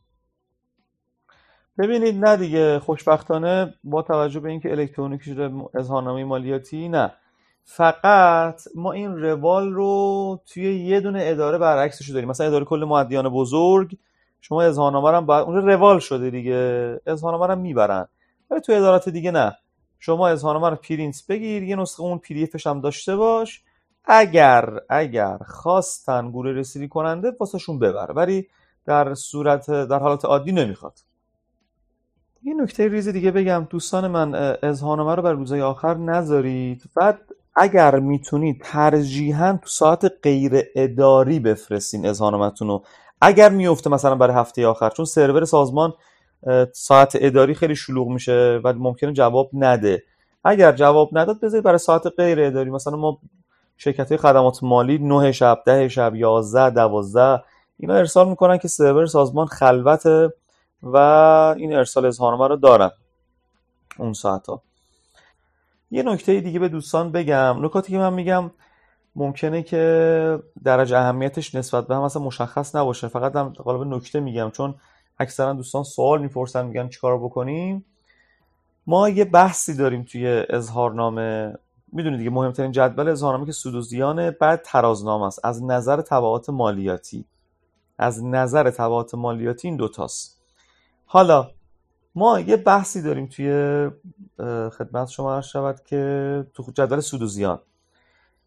ببینید 1.79 2.25
نه 2.25 2.37
دیگه 2.37 2.79
خوشبختانه 2.79 3.75
با 3.85 4.03
توجه 4.03 4.41
به 4.41 4.49
اینکه 4.49 4.71
الکترونیکی 4.71 5.25
شده 5.25 5.51
اظهارنامه 5.75 6.25
مالیاتی 6.25 6.89
نه. 6.89 7.13
فقط 7.65 8.63
ما 8.75 8.93
این 8.93 9.17
روال 9.17 9.73
رو 9.73 10.41
توی 10.47 10.85
یه 10.85 11.01
دونه 11.01 11.21
اداره 11.23 11.59
برعکسش 11.59 12.11
داریم. 12.11 12.29
مثلا 12.29 12.47
اداره 12.47 12.65
کل 12.65 12.85
معدیان 12.85 13.29
بزرگ 13.29 13.97
شما 14.45 14.63
اظهارنامه 14.63 15.11
رو 15.11 15.21
باید 15.21 15.45
اون 15.47 15.57
روال 15.57 15.99
شده 15.99 16.31
دیگه. 16.31 17.01
اظهارنامه 17.07 17.47
رو 17.47 17.57
می‌برن. 17.57 18.09
ولی 18.51 18.61
تو 18.61 18.73
ادارات 18.73 19.09
دیگه 19.09 19.31
نه. 19.31 19.57
شما 19.99 20.29
اظهارنامه 20.29 20.71
رو 20.71 20.77
پرینت 20.77 21.23
بگیر 21.29 21.63
یه 21.63 21.77
نسخه 21.77 22.03
اون 22.03 22.19
پی 22.19 22.49
هم 22.67 22.81
داشته 22.81 23.17
باش. 23.17 23.63
اگر 24.05 24.69
اگر 24.89 25.39
خواستن 25.47 26.31
گروه 26.31 26.53
رسیدگی 26.53 26.89
کننده 26.89 27.33
واسهشون 27.41 27.79
ببر. 27.79 28.13
ولی 28.13 28.49
در 28.85 29.15
صورت 29.15 29.71
در 29.71 29.99
حالت 29.99 30.25
عادی 30.25 30.53
نمی‌خواد. 30.53 30.99
یه 32.43 32.55
نکته 32.55 32.89
ریز 32.89 33.09
دیگه 33.09 33.31
بگم. 33.31 33.67
دوستان 33.71 34.09
من 34.09 34.57
اظهارنامه 34.63 35.15
رو 35.15 35.23
بر 35.23 35.33
روزهای 35.33 35.63
آخر 35.63 35.95
نذارید. 35.95 36.83
بعد 36.97 37.19
اگر 37.55 37.99
می‌تونید 37.99 38.61
ترجیحاً 38.65 39.59
تو 39.63 39.69
ساعت 39.69 40.13
غیر 40.23 40.63
اداری 40.75 41.41
بفرستین 41.41 42.07
اظهارنامه‌تون 42.07 42.69
رو. 42.69 42.83
اگر 43.25 43.49
میفته 43.49 43.91
مثلا 43.91 44.15
برای 44.15 44.37
هفته 44.37 44.67
آخر 44.67 44.91
چون 44.91 45.05
سرور 45.05 45.45
سازمان 45.45 45.95
ساعت 46.73 47.13
اداری 47.21 47.55
خیلی 47.55 47.77
شلوغ 47.77 48.09
میشه 48.09 48.61
و 48.65 48.73
ممکنه 48.73 49.13
جواب 49.13 49.51
نده. 49.53 50.03
اگر 50.45 50.73
جواب 50.73 51.11
نداد 51.13 51.41
بذارید 51.41 51.65
برای 51.65 51.79
ساعت 51.79 52.07
غیر 52.17 52.41
اداری. 52.41 52.71
مثلا 52.71 52.97
ما 52.97 53.19
شرکت 53.77 54.17
خدمات 54.17 54.63
مالی 54.63 54.99
9 54.99 55.33
شب 55.33 55.63
10 55.67 55.89
شب 55.89 56.15
11 56.15 56.71
12 56.71 57.45
اینا 57.79 57.95
ارسال 57.95 58.29
می‌کنن 58.29 58.59
که 58.59 58.69
سرور 58.69 59.07
سازمان 59.07 59.47
خلوته 59.47 60.33
و 60.83 60.97
این 61.57 61.75
ارسال 61.75 62.07
اظهارنامه 62.07 62.49
رو 62.49 62.57
دارن 62.57 62.91
اون 63.99 64.13
ساعت 64.13 64.47
ها 64.47 64.63
یه 65.91 66.03
نکته 66.03 66.41
دیگه 66.41 66.59
به 66.59 66.69
دوستان 66.69 67.13
بگم. 67.13 67.65
نکاتی 67.65 67.93
که 67.93 67.99
من 67.99 68.13
میگم 68.13 68.51
ممکنه 69.17 69.63
که 69.63 70.43
درجه 70.65 70.99
اهمیتش 70.99 71.55
نسبت 71.55 71.87
به 71.87 71.95
هم 71.95 72.03
اصلا 72.03 72.23
مشخص 72.23 72.77
نباشه. 72.77 73.09
فقط 73.09 73.37
هم 73.37 73.49
قالب 73.49 73.87
نکته 73.87 74.21
میگم 74.21 74.51
چون 74.51 74.75
اکثرا 75.19 75.53
دوستان 75.53 75.83
سوال 75.83 76.23
می‌پرسن 76.23 76.67
میگن 76.67 76.89
چیکار 76.89 77.19
بکنیم؟ 77.19 77.85
ما 78.87 79.09
یه 79.09 79.25
بحثی 79.25 79.77
داریم 79.77 80.03
توی 80.03 80.45
اظهارنامه. 80.51 81.55
می‌دونید 81.93 82.19
دیگه 82.19 82.31
مهمترین 82.31 82.73
جدول 82.73 83.09
اظهارنامه 83.09 83.47
که 83.47 83.53
سود 83.53 83.75
و 83.75 83.81
زیانه 83.81 84.31
بعد 84.31 84.63
ترازنامه 84.63 85.27
است. 85.27 85.45
از 85.45 85.63
نظر 85.65 86.01
تبعات 86.01 86.51
مالیاتی. 86.51 87.25
از 87.99 88.25
نظر 88.25 88.71
تبعات 88.71 89.15
مالیاتی 89.15 89.69
این 89.69 89.77
دوتاست. 89.77 90.43
حالا 91.07 91.51
ما 92.15 92.41
یه 92.41 92.57
بحثی 92.57 93.03
داریم 93.03 93.27
توی 93.27 93.51
خدمت 94.79 95.09
شما 95.09 95.41
شود 95.41 95.85
که 95.85 96.47
تو 96.55 96.65
جدول 96.75 97.01
سود 97.01 97.23
و 97.23 97.27
زیان 97.27 97.59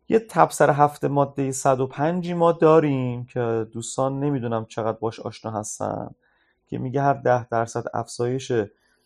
یه 0.10 0.20
تبصر 0.20 0.70
هفته 0.70 1.08
ماده 1.08 1.52
105 1.52 2.32
ما 2.32 2.52
داریم 2.52 3.26
که 3.26 3.68
دوستان 3.72 4.20
نمی‌دونم 4.20 4.66
چقدر 4.66 4.98
باش 4.98 5.20
آشنا 5.20 5.52
هستن 5.52 6.10
که 6.68 6.78
میگه 6.78 7.02
هر 7.02 7.14
ده 7.14 7.48
درصد 7.48 7.84
افزایش 7.94 8.52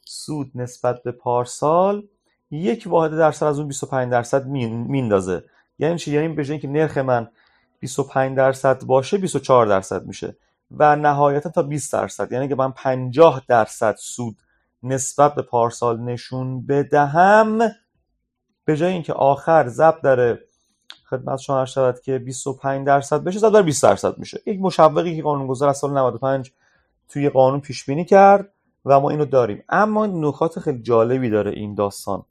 سود 0.05 0.51
نسبت 0.55 1.03
به 1.03 1.11
پارسال 1.11 2.07
یک 2.51 2.83
واحد 2.87 3.11
درصد 3.11 3.45
از 3.45 3.59
اون 3.59 3.67
25 3.67 4.11
درصد 4.11 4.45
میندازه. 4.47 5.43
یعنی 5.79 5.97
چی؟ 5.97 6.11
یعنی 6.11 6.27
به 6.27 6.59
که 6.59 6.67
نرخ 6.67 6.97
من 6.97 7.27
25 7.79 8.37
درصد 8.37 8.83
باشه 8.83 9.17
24 9.17 9.65
درصد 9.65 10.05
میشه 10.05 10.35
و 10.71 10.95
نهایتا 10.95 11.49
تا 11.49 11.63
20 11.63 11.93
درصد. 11.93 12.31
یعنی 12.31 12.47
که 12.47 12.55
من 12.55 12.71
50 12.71 13.43
درصد 13.47 13.95
سود 13.99 14.37
نسبت 14.83 15.35
به 15.35 15.41
پارسال 15.41 15.99
نشون 15.99 16.65
بدهم 16.65 17.59
به 18.65 18.77
جای 18.77 18.93
اینکه 18.93 19.13
آخر 19.13 19.67
ضبط 19.67 20.01
داره 20.01 20.48
خدمت 21.09 21.39
شما 21.39 21.65
شود 21.65 21.99
که 21.99 22.17
25 22.17 22.87
درصد 22.87 23.23
بشه 23.23 23.39
ضرب 23.39 23.65
20 23.65 23.83
درصد 23.83 24.17
میشه. 24.17 24.41
یک 24.45 24.59
مشوقی 24.61 25.15
که 25.15 25.23
قانونگذار 25.23 25.69
از 25.69 25.77
سال 25.77 25.91
95 25.91 26.51
توی 27.09 27.29
قانون 27.29 27.59
پیش 27.59 27.85
بینی 27.85 28.05
کرد 28.05 28.53
و 28.85 28.99
ما 28.99 29.09
اینو 29.09 29.25
داریم. 29.25 29.63
اما 29.69 30.05
نکات 30.05 30.59
خیلی 30.59 30.81
جالبی 30.81 31.29
داره 31.29 31.51
این 31.51 31.75
داستان. 31.75 32.25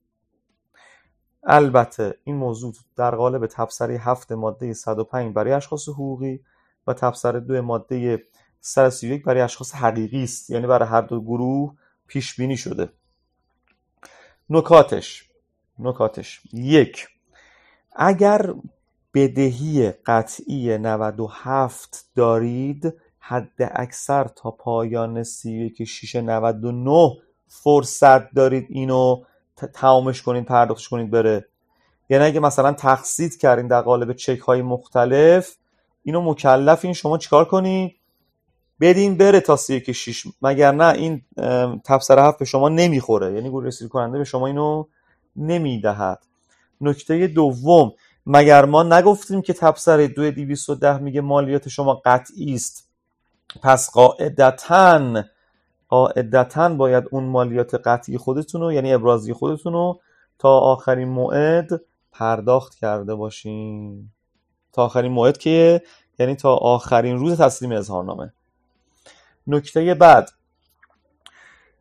البته 1.43 2.19
این 2.25 2.37
موضوع 2.37 2.75
در 2.97 3.15
قالب 3.15 3.47
تبصره 3.47 3.95
هفت 3.95 4.33
ماده 4.33 4.75
105 4.75 5.35
برای 5.35 5.53
اشخاص 5.53 5.89
حقوقی 5.89 6.41
و 6.87 6.93
تبصره 6.93 7.41
دو 7.41 7.63
ماده 7.63 8.23
131 8.61 9.25
برای 9.25 9.41
اشخاص 9.41 9.75
حقیقی 9.75 10.23
است. 10.23 10.51
یعنی 10.51 10.67
برای 10.67 10.89
هر 10.89 11.01
دو 11.01 11.21
گروه 11.21 11.75
پیش 12.07 12.37
بینی 12.37 12.57
شده. 12.57 12.89
نکاتش. 14.51 15.29
نکاتش. 15.79 16.41
یک. 16.53 17.18
اگر 18.01 18.55
بدهی 19.15 19.91
قطعی 20.07 20.79
97 20.79 22.07
دارید 22.15 22.95
حد 23.19 23.73
اکثر 23.75 24.25
تا 24.25 24.51
پایان 24.51 25.23
31 25.23 25.85
6 25.85 26.17
99 26.17 27.11
فرصت 27.49 28.35
دارید 28.35 28.67
اینو 28.69 29.23
تمامش 29.75 30.23
کنید 30.23 30.45
پرداختش 30.45 30.89
کنید 30.89 31.11
بره. 31.11 31.47
یعنی 32.11 32.25
اگه 32.25 32.41
مثلا 32.41 32.73
تقسیط 32.73 33.37
کردین 33.37 33.67
در 33.67 33.81
قالب 33.81 34.13
چک 34.13 34.39
های 34.39 34.63
مختلف 34.63 35.57
اینو 36.03 36.21
مکلفین 36.31 36.93
شما 36.93 37.19
چیکار 37.19 37.45
کنید 37.45 37.95
بدین 38.81 39.17
بره 39.17 39.41
تا 39.41 39.57
سی 39.57 39.81
که 39.81 39.93
شیش. 39.93 40.27
مگر 40.43 40.73
نه 40.73 40.95
این 40.95 41.23
تفسر 41.85 42.19
هفت 42.29 42.39
به 42.39 42.45
شما 42.45 42.69
نمی‌خوره. 42.69 43.35
یعنی 43.35 43.49
گروه 43.49 43.67
رسیدی 43.67 43.89
کننده 43.89 44.19
به 44.19 44.25
شما 44.25 44.47
اینو 44.47 44.85
نمی‌دهد. 45.37 46.28
نکته 46.81 47.27
دوم 47.27 47.93
مگر 48.27 48.65
ما 48.65 48.83
نگفتیم 48.83 49.43
که 49.43 49.53
تبصره 49.53 50.09
دو 50.09 50.31
دیویست 50.31 50.71
و 50.71 50.75
ده 50.75 50.99
میگه 50.99 51.21
مالیات 51.21 51.69
شما 51.69 52.03
قطعی 52.05 52.55
است؟ 52.55 52.89
پس 53.63 53.91
قاعدتا 53.91 55.23
قاعدتا 55.89 56.69
باید 56.69 57.05
اون 57.11 57.25
مالیات 57.25 57.75
قطعی 57.75 58.19
خودتون 58.19 58.61
رو 58.61 58.73
یعنی 58.73 58.95
ابرازی 58.95 59.33
خودتون 59.33 59.73
رو 59.73 60.01
تا 60.39 60.59
آخرین 60.59 61.09
موعد 61.09 61.69
پرداخت 62.13 62.75
کرده 62.75 63.15
باشین. 63.15 64.11
تا 64.73 64.85
آخرین 64.85 65.13
موعد 65.13 65.39
که 65.39 65.83
یعنی 66.19 66.35
تا 66.35 66.55
آخرین 66.55 67.19
روز 67.19 67.41
تسلیم 67.41 67.73
اظهارنامه. 67.73 68.33
نکته 69.47 69.95
بعد 69.95 70.31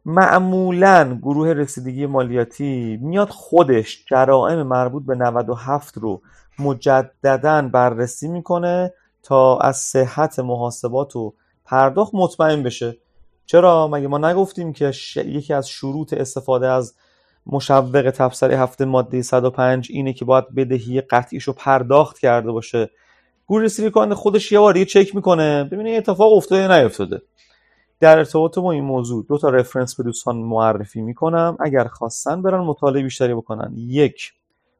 معمولا 0.09 1.19
گروه 1.21 1.53
رسیدگی 1.53 2.05
مالیاتی 2.05 2.99
میاد 3.01 3.29
خودش 3.29 4.05
جرائم 4.09 4.63
مربوط 4.63 5.05
به 5.05 5.15
97 5.15 5.97
رو 5.97 6.21
مجددا 6.59 7.61
بررسی 7.61 8.27
می‌کنه 8.27 8.93
تا 9.23 9.57
از 9.57 9.77
صحت 9.77 10.39
محاسبات 10.39 11.15
و 11.15 11.33
پرداخت 11.65 12.15
مطمئن 12.15 12.63
بشه. 12.63 12.97
چرا؟ 13.45 13.87
مگه 13.87 14.07
ما 14.07 14.17
نگفتیم 14.17 14.73
که 14.73 14.91
یکی 15.15 15.53
از 15.53 15.69
شروط 15.69 16.13
استفاده 16.13 16.67
از 16.67 16.95
مشوق 17.45 18.11
تفسیر 18.15 18.51
هفته 18.51 18.85
ماده 18.85 19.21
105 19.21 19.87
اینه 19.91 20.13
که 20.13 20.25
باید 20.25 20.55
بدهی 20.55 21.01
قطعیشو 21.01 21.53
پرداخت 21.53 22.19
کرده 22.19 22.51
باشه؟ 22.51 22.89
گروه 23.47 23.63
رسیدگی 23.63 23.91
کننده 23.91 24.15
خودش 24.15 24.51
یه 24.51 24.59
بار 24.59 24.83
چک 24.83 25.15
می‌کنه 25.15 25.63
ببینه 25.63 25.89
اتفاق 25.89 26.33
افتاده 26.33 26.61
یا 26.61 26.81
نیفتاده. 26.81 27.21
در 27.99 28.17
ارتباط 28.17 28.59
با 28.59 28.71
این 28.71 28.83
موضوع 28.83 29.25
دو 29.29 29.37
تا 29.37 29.49
رفرنس 29.49 29.95
به 29.95 30.03
دوستان 30.03 30.37
معرفی 30.37 31.01
می‌کنم. 31.01 31.57
اگر 31.59 31.83
خواستن 31.87 32.41
برن 32.41 32.59
مطالعه 32.59 33.03
بیشتری 33.03 33.33
بکنن. 33.33 33.73
یک 33.75 34.33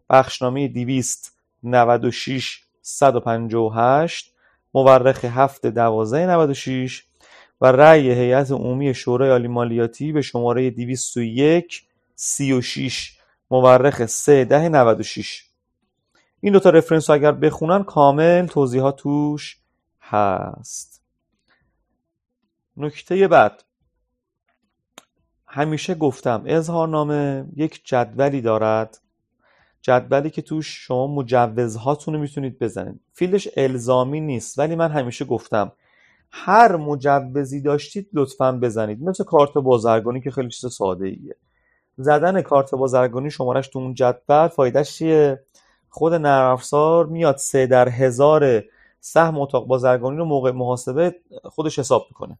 بخشنامه 0.09 0.67
296 0.67 2.63
158 2.81 4.33
مورخ 4.74 5.25
7 5.25 5.65
12 5.65 6.25
96 6.25 7.03
و 7.62 7.65
رأی 7.65 8.12
هیئت 8.12 8.51
عمومی 8.51 8.93
شورای 8.93 9.29
عالی 9.29 9.47
مالیاتی 9.47 10.12
به 10.12 10.21
شماره 10.21 10.69
201 10.69 11.83
36 12.15 13.17
مورخ 13.51 14.05
3 14.05 14.45
ده 14.45 14.69
96 14.69 15.43
این 16.41 16.53
دوتا 16.53 16.69
رفرنس 16.69 17.09
رو 17.09 17.15
اگر 17.15 17.31
بخونن 17.31 17.83
کامل 17.83 18.45
توضیحات 18.45 18.95
توش 18.95 19.57
هست. 20.01 20.96
نکته 22.77 23.27
بعد. 23.27 23.63
همیشه 25.46 25.96
گفتم 25.96 26.43
اظهارنامه 26.46 27.46
یک 27.55 27.81
جدولی 27.86 28.41
دارد 28.41 29.01
جدولی 29.81 30.30
که 30.30 30.41
توش 30.41 30.67
شما 30.67 31.08
مجوزهاتون 31.08 32.13
رو 32.13 32.19
می‌تونید 32.19 32.60
بزنید. 32.60 32.99
فیلدش 33.13 33.47
الزامی 33.58 34.21
نیست 34.21 34.60
ولی 34.60 34.75
من 34.75 34.91
همیشه 34.91 35.25
گفتم 35.25 35.71
هر 36.32 36.75
مجوزی 36.75 37.62
داشتید 37.62 38.10
لطفا 38.13 38.51
بزنید. 38.51 39.04
مثل 39.04 39.23
کارت 39.23 39.54
بازرگانی 39.54 40.21
که 40.21 40.32
خیلی 40.32 40.49
چیز 40.49 40.73
ساده 40.73 41.08
ایه 41.08 41.36
زدن 41.97 42.41
کارت 42.41 42.75
بازرگانی 42.75 43.32
شمارش 43.32 43.67
تو 43.67 43.80
اون 43.80 43.93
جدول 43.93 44.47
فایدهش 44.47 44.97
چیه؟ 44.97 45.43
خود 45.89 46.13
نرم 46.13 46.60
میاد 47.10 47.38
سه 47.38 47.67
در 47.67 47.89
هزار 47.89 48.63
سهم 48.99 49.39
اتاق 49.39 49.67
بازرگانی 49.67 50.17
رو 50.17 50.25
موقع 50.25 50.51
محاسبه 50.51 51.15
خودش 51.43 51.80
حساب 51.80 52.06
می‌کنه. 52.10 52.38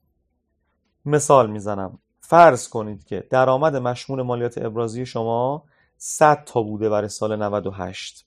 مثال 1.08 1.50
می‌زنم. 1.50 2.00
فرض 2.20 2.70
کنید 2.70 3.06
که 3.06 3.28
درآمد 3.30 3.76
مشمول 3.76 4.22
مالیات 4.22 4.58
ابرازی 4.58 5.06
شما 5.06 5.64
100 5.98 6.44
تا 6.44 6.62
بوده 6.62 6.90
برای 6.90 7.10
سال 7.10 7.36
98 7.44 8.26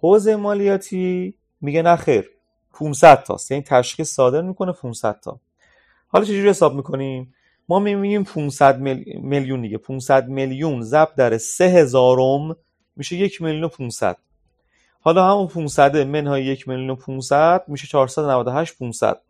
حوزه 0.00 0.36
مالیاتی 0.36 1.34
میگه 1.60 1.82
نه 1.82 1.96
خیر 1.96 2.30
500 2.72 3.22
تاست 3.22 3.50
یعنی 3.50 3.62
تشخیص 3.62 4.12
صادر 4.14 4.42
می‌کنه 4.42 4.72
500 4.72 5.20
تا. 5.20 5.40
حالا 6.08 6.24
چجوری 6.24 6.48
حساب 6.48 6.74
می‌کنیم؟ 6.74 7.34
ما 7.68 7.78
میگیم 7.78 8.24
500 8.24 8.80
میلیون 9.22 9.62
دیگه. 9.62 9.78
500 9.78 10.28
میلیون 10.28 10.82
ضرب 10.82 11.12
در 11.16 11.38
3000 11.38 12.56
میشه 12.96 13.16
1 13.16 13.42
میلیون 13.42 13.64
و 13.64 13.68
500 13.68 14.16
حالا 15.00 15.30
همون 15.30 15.46
500 15.46 15.96
منهای 15.96 16.44
1 16.44 16.68
میلیون 16.68 16.90
و 16.90 16.94
500 16.94 17.64
میشه 17.68 17.86
498 17.86 18.78
500 18.78 19.20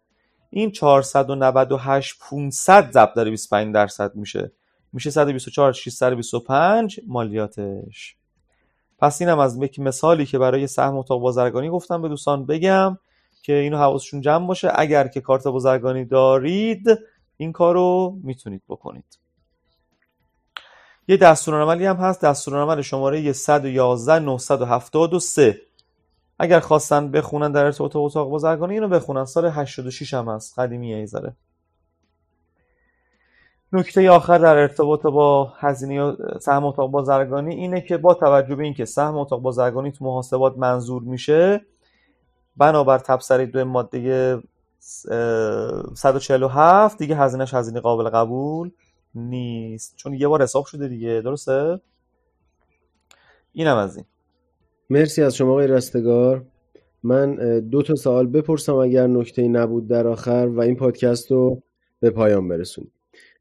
این 0.51 0.71
498 0.71 2.15
500 2.31 2.91
ضرب 2.91 3.13
در 3.15 3.25
25 3.25 3.75
درصد 3.75 4.15
میشه. 4.15 4.53
میشه 4.93 5.11
124 5.11 5.73
625 5.73 7.01
مالیاتش. 7.07 8.17
پس 8.99 9.21
اینم 9.21 9.39
از 9.39 9.57
یک 9.63 9.81
مثالی 9.81 10.27
که 10.27 10.39
برای 10.39 10.67
سهم 10.67 10.97
اتاق 10.97 11.21
بازرگانی 11.21 11.71
گفتم 11.71 12.03
به 12.03 12.09
دوستان 12.09 12.47
بگم 12.47 12.99
که 13.43 13.53
اینو 13.53 13.77
حواسشون 13.77 14.21
جمع 14.21 14.47
باشه. 14.47 14.73
اگر 14.75 15.09
که 15.09 15.21
کارت 15.21 15.47
بازرگانی 15.47 16.05
دارید 16.05 16.87
این 17.37 17.53
کارو 17.53 18.19
می‌تونید 18.23 18.63
بکنید. 18.69 19.19
یه 21.09 21.17
دستورالعملی 21.17 21.87
هم 21.87 21.97
هست. 21.97 22.25
دستورالعمل 22.25 22.83
شماره 22.83 23.33
111 23.33 24.19
973 24.19 25.61
اگر 26.43 26.61
خواستن 26.61 27.11
بخونن 27.11 27.53
در 27.53 27.65
ارتباط 27.65 27.97
اتاق 27.97 28.31
بازرگانی 28.31 28.75
اینو 28.75 28.89
بخونن. 28.89 29.25
سال 29.25 29.47
86 29.47 30.15
هم 30.15 30.29
هست. 30.29 30.59
قدیمیه 30.59 30.97
ایزاره 30.97 31.37
نکته 33.73 34.11
آخر 34.11 34.39
در 34.39 34.57
ارتباط 34.57 35.03
با 35.03 35.53
هزینه 35.57 36.17
سهم 36.41 36.65
اتاق 36.65 36.91
بازرگانی 36.91 37.55
اینه 37.55 37.81
که 37.81 37.97
با 37.97 38.15
توجه 38.15 38.55
به 38.55 38.65
اینکه 38.65 38.85
سهم 38.85 39.19
اتاق 39.19 39.41
بازرگانی 39.41 39.93
تو 39.93 40.05
محاسبات 40.05 40.59
منظور 40.59 41.03
میشه 41.03 41.61
بنابر 42.57 42.99
تبصره 42.99 43.47
دو 43.47 43.65
ماده 43.65 44.39
147 44.79 46.99
دیگه 46.99 47.17
هزینهش 47.17 47.55
هزینه 47.55 47.81
قابل 47.81 48.11
قبول 48.11 48.71
نیست. 49.15 49.97
چون 49.97 50.15
یه 50.15 50.29
بار 50.29 50.43
حساب 50.43 50.65
شده 50.65 50.89
دیگه. 50.89 51.21
درسته؟ 51.25 51.81
اینم 53.53 53.77
از 53.77 53.97
این. 53.97 54.07
مرسی 54.91 55.23
از 55.23 55.37
شما 55.37 55.51
آقای 55.51 55.67
رستگار. 55.67 56.45
من 57.03 57.61
دو 57.61 57.83
تا 57.83 57.95
سوال 57.95 58.27
بپرسم 58.27 58.75
اگر 58.75 59.07
نکته 59.07 59.49
نبود 59.49 59.89
در 59.89 60.07
آخر 60.07 60.51
و 60.55 60.61
این 60.61 60.77
پادکست 60.77 61.31
رو 61.31 61.63
به 62.01 62.11
پایان 62.11 62.49
برسونیم. 62.49 62.93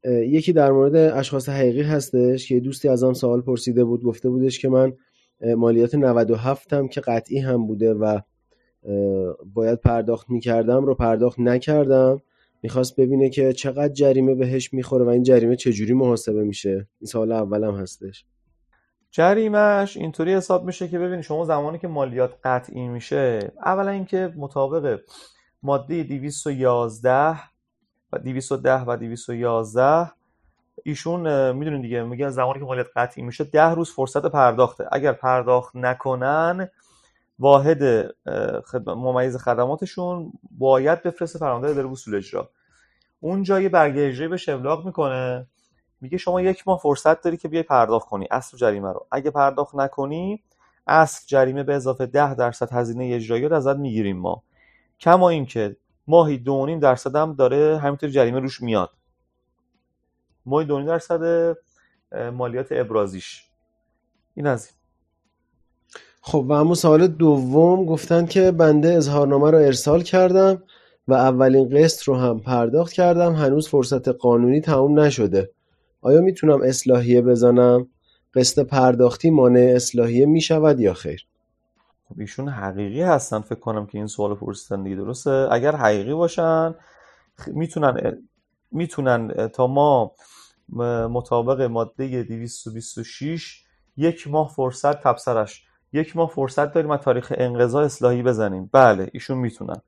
یکی 0.04 0.52
در 0.52 0.72
مورد 0.72 0.96
اشخاص 0.96 1.48
حقیقی 1.48 1.82
هستش 1.82 2.48
که 2.48 2.60
دوستی 2.60 2.88
از 2.88 3.04
هم 3.04 3.12
سوال 3.12 3.40
پرسیده 3.40 3.84
بود 3.84 4.02
گفته 4.02 4.28
بودش 4.28 4.58
که 4.58 4.68
من 4.68 4.92
مالیات 5.56 5.94
97 5.94 6.72
هم 6.72 6.88
که 6.88 7.00
قطعی 7.00 7.38
هم 7.38 7.66
بوده 7.66 7.94
و 7.94 8.20
باید 9.54 9.80
پرداخت 9.80 10.30
می‌کردم 10.30 10.84
رو 10.84 10.94
پرداخت 10.94 11.40
نکردم. 11.40 12.22
می‌خواست 12.62 13.00
ببینه 13.00 13.30
که 13.30 13.52
چقدر 13.52 13.92
جریمه 13.92 14.34
بهش 14.34 14.74
می‌خوره 14.74 15.04
و 15.04 15.08
این 15.08 15.22
جریمه 15.22 15.56
چجوری 15.56 15.92
محاسبه 15.92 16.44
میشه. 16.44 16.88
این 17.00 17.06
سوال 17.06 17.32
اولم 17.32 17.74
هستش. 17.74 18.24
جریمش 19.10 19.96
اینطوری 19.96 20.34
حساب 20.34 20.64
میشه 20.64 20.88
که 20.88 20.98
ببینید 20.98 21.24
شما 21.24 21.44
زمانی 21.44 21.78
که 21.78 21.88
مالیات 21.88 22.34
قطعی 22.44 22.88
میشه 22.88 23.52
اولا 23.64 23.90
اینکه 23.90 24.32
مطابق 24.36 25.00
ماده 25.62 26.02
211 26.02 27.40
و 28.12 28.18
210 28.18 28.84
و 28.84 28.96
211 28.96 30.10
ایشون 30.84 31.52
می‌دونید 31.52 31.82
دیگه 31.82 32.02
میگن 32.02 32.30
زمانی 32.30 32.58
که 32.58 32.64
مالیات 32.64 32.86
قطعی 32.96 33.22
میشه 33.22 33.44
ده 33.44 33.70
روز 33.70 33.90
فرصت 33.90 34.26
پرداخته. 34.26 34.88
اگر 34.92 35.12
پرداخت 35.12 35.76
نکنن 35.76 36.68
واحد 37.38 37.82
ممیز 38.86 39.36
خدماتشون 39.36 40.32
باید 40.58 41.02
بفرسته 41.02 41.38
فرمانده 41.38 41.68
اداره 41.68 41.90
اصول 41.90 42.14
اجرا 42.14 42.50
اونجا 43.20 43.60
یه 43.60 43.68
برگه 43.68 44.08
اجرایی 44.08 44.28
بهش 44.28 44.48
ابلاغ 44.48 44.86
می‌کنه. 44.86 45.46
میگه 46.00 46.18
شما 46.18 46.40
یک 46.40 46.68
ماه 46.68 46.78
فرصت 46.78 47.22
داری 47.22 47.36
که 47.36 47.48
بیای 47.48 47.62
پرداخت 47.62 48.08
کنی 48.08 48.28
اصل 48.30 48.56
جریمه 48.56 48.92
رو. 48.92 49.06
اگه 49.10 49.30
پرداخت 49.30 49.74
نکنی 49.74 50.42
اصل 50.86 51.26
جریمه 51.26 51.62
به 51.62 51.74
اضافه 51.74 52.06
ده 52.06 52.34
درصد 52.34 52.72
هزینه 52.72 53.14
اجرایی 53.14 53.46
ازت 53.46 53.76
می‌گیریم 53.76 54.16
ما. 54.16 54.42
کما 55.00 55.28
اینکه 55.28 55.76
ماهی 56.06 56.38
دو 56.38 56.66
نیم 56.66 56.78
درصد 56.78 57.16
هم 57.16 57.34
داره 57.34 57.78
همینطور 57.78 58.10
جریمه 58.10 58.40
روش 58.40 58.60
میاد. 58.62 58.90
ماهی 60.46 60.66
دو 60.66 60.78
نیم 60.78 60.86
درصد 60.86 61.56
مالیات 62.32 62.66
ابرازیش. 62.70 63.44
این 64.34 64.46
از 64.46 64.66
این. 64.66 64.74
خب 66.22 66.44
و 66.48 66.52
اما 66.52 66.74
سوال 66.74 67.06
دوم 67.06 67.86
گفتن 67.86 68.26
که 68.26 68.50
بنده 68.50 68.92
اظهارنامه 68.92 69.50
رو 69.50 69.58
ارسال 69.58 70.02
کردم 70.02 70.62
و 71.08 71.14
اولین 71.14 71.68
قسط 71.68 72.02
رو 72.02 72.16
هم 72.16 72.40
پرداخت 72.40 72.92
کردم. 72.92 73.34
هنوز 73.34 73.68
فرصت 73.68 74.08
قانونی 74.08 74.60
تموم 74.60 75.00
نشده. 75.00 75.50
آیا 76.02 76.20
می‌تونم 76.20 76.62
اصلاحیه 76.62 77.22
بزنم؟ 77.22 77.88
قسط 78.34 78.66
پرداختی 78.66 79.30
مانع 79.30 79.72
اصلاحیه 79.74 80.26
می‌شود 80.26 80.80
یا 80.80 80.94
خیر؟ 80.94 81.26
خب 82.08 82.20
ایشون 82.20 82.48
حقیقی 82.48 83.02
هستن 83.02 83.40
فکر 83.40 83.58
کنم 83.58 83.86
که 83.86 83.98
این 83.98 84.06
سوال 84.06 84.34
پرسیدن 84.34 84.82
دیگه 84.82 84.96
درسته؟ 84.96 85.48
اگر 85.50 85.76
حقیقی 85.76 86.14
باشن 86.14 86.74
می‌تونن 87.46 88.22
می‌تونن 88.72 89.48
تا 89.48 89.66
ما 89.66 90.12
مطابق 91.08 91.62
ماده 91.62 92.22
226 92.22 93.64
یک 93.96 94.28
ماه 94.28 94.52
فرصت 94.56 95.02
تبصرش 95.02 95.64
یک 95.92 96.16
ماه 96.16 96.28
فرصت 96.28 96.72
داریم 96.72 96.90
از 96.90 97.00
تاریخ 97.00 97.32
انقضا 97.36 97.80
اصلاحی 97.80 98.22
بزنیم. 98.22 98.70
بله 98.72 99.10
ایشون 99.12 99.38
می‌تونن. 99.38 99.82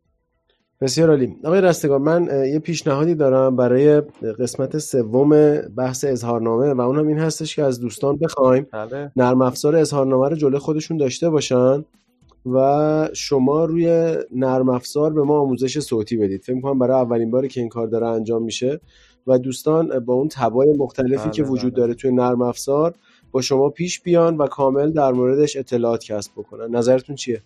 بسیار 0.82 1.10
عالی 1.10 1.36
آقای 1.44 1.60
رستگار 1.60 1.98
من 1.98 2.28
یه 2.52 2.58
پیشنهادی 2.58 3.14
دارم 3.14 3.56
برای 3.56 4.00
قسمت 4.38 4.78
سوم 4.78 5.58
بحث 5.76 6.04
اظهارنامه 6.04 6.72
و 6.72 6.80
اون 6.80 6.98
هم 6.98 7.06
این 7.08 7.18
هستش 7.18 7.56
که 7.56 7.62
از 7.62 7.80
دوستان 7.80 8.16
بخوایم 8.16 8.66
بله. 8.72 9.12
نرم 9.16 9.42
افزار 9.42 9.76
اظهارنامه 9.76 10.28
رو 10.28 10.36
جلوی 10.36 10.58
خودشون 10.58 10.96
داشته 10.96 11.30
باشن 11.30 11.84
و 12.46 13.08
شما 13.12 13.64
روی 13.64 14.16
نرم 14.32 14.68
افزار 14.68 15.12
به 15.12 15.22
ما 15.22 15.38
آموزش 15.38 15.78
صوتی 15.78 16.16
بدید 16.16 16.42
فکر 16.42 16.60
کنم 16.60 16.78
برای 16.78 17.00
اولین 17.00 17.30
باری 17.30 17.48
که 17.48 17.60
این 17.60 17.68
کار 17.68 17.86
داره 17.86 18.06
انجام 18.06 18.42
میشه 18.42 18.80
و 19.26 19.38
دوستان 19.38 19.98
با 19.98 20.14
اون 20.14 20.28
تبای 20.28 20.76
مختلفی 20.78 21.30
که 21.30 21.42
بله، 21.42 21.52
وجود 21.52 21.72
بله. 21.72 21.80
داره 21.80 21.94
توی 21.94 22.12
نرم 22.12 22.42
افزار 22.42 22.94
با 23.32 23.40
شما 23.40 23.68
پیش 23.68 24.00
بیان 24.00 24.36
و 24.36 24.46
کامل 24.46 24.92
در 24.92 25.12
موردش 25.12 25.56
اطلاعات 25.56 26.04
کسب 26.04 26.32
بکنن 26.36 26.76
نظرتون 26.76 27.16
چیه 27.16 27.42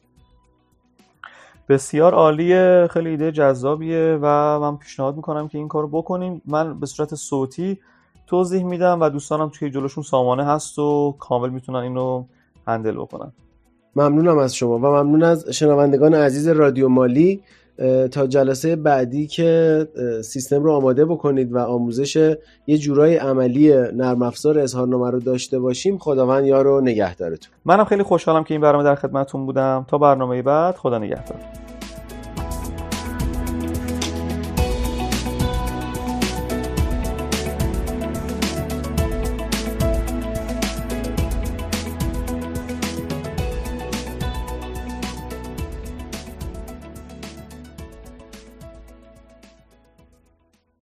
بسیار 1.69 2.15
عالیه 2.15 2.89
خیلی 2.91 3.11
ایده 3.11 3.33
جذابیه 3.33 4.19
و 4.23 4.59
من 4.61 4.77
پیشنهاد 4.77 5.17
می‌کنم 5.17 5.49
که 5.49 5.59
این 5.59 5.69
کارو 5.69 5.89
بکنیم. 5.89 6.43
من 6.47 6.81
به 6.81 6.87
صورت 6.87 7.15
صوتی 7.15 7.79
توضیح 8.27 8.65
میدم 8.65 9.01
و 9.01 9.09
دوستانم 9.09 9.49
توی 9.49 9.71
جلوشون 9.71 10.05
سامانه 10.05 10.45
هست 10.45 10.79
و 10.79 11.17
کامل 11.19 11.51
می‌تونن 11.51 11.79
اینو 11.79 12.25
هندل 12.67 12.95
بکنن. 12.97 13.33
ممنونم 13.97 14.39
از 14.39 14.55
شما 14.55 14.79
و 14.79 14.87
ممنون 14.87 15.23
از 15.23 15.49
شنوندگان 15.49 16.15
عزیز 16.15 16.49
رادیو 16.49 16.89
مالی. 16.89 17.43
تا 18.13 18.27
جلسه 18.27 18.77
بعدی 18.77 19.27
که 19.27 19.89
سیستم 20.25 20.63
رو 20.63 20.73
آماده 20.73 21.05
بکنید 21.05 21.53
و 21.53 21.59
آموزش 21.59 22.37
یه 22.67 22.79
جورای 22.79 23.17
عملی 23.17 23.73
نرم 23.73 24.23
افزار 24.23 24.59
اظهارنامه 24.59 25.11
رو 25.11 25.21
داشته 25.21 25.59
باشیم 25.59 25.99
خداوند 25.99 26.47
یارو 26.47 26.81
نگهدارتون. 26.81 27.53
منم 27.65 27.85
خیلی 27.85 28.03
خوشحالم 28.03 28.45
که 28.45 28.55
این 28.55 28.61
برنامه 28.61 28.85
در 28.85 28.95
خدمتتون 28.95 29.47
بودم. 29.47 29.87
تا 29.89 29.99
برنامه 29.99 30.43
بعد 30.43 30.75
خدا 30.77 30.99
نگهدار. 30.99 31.66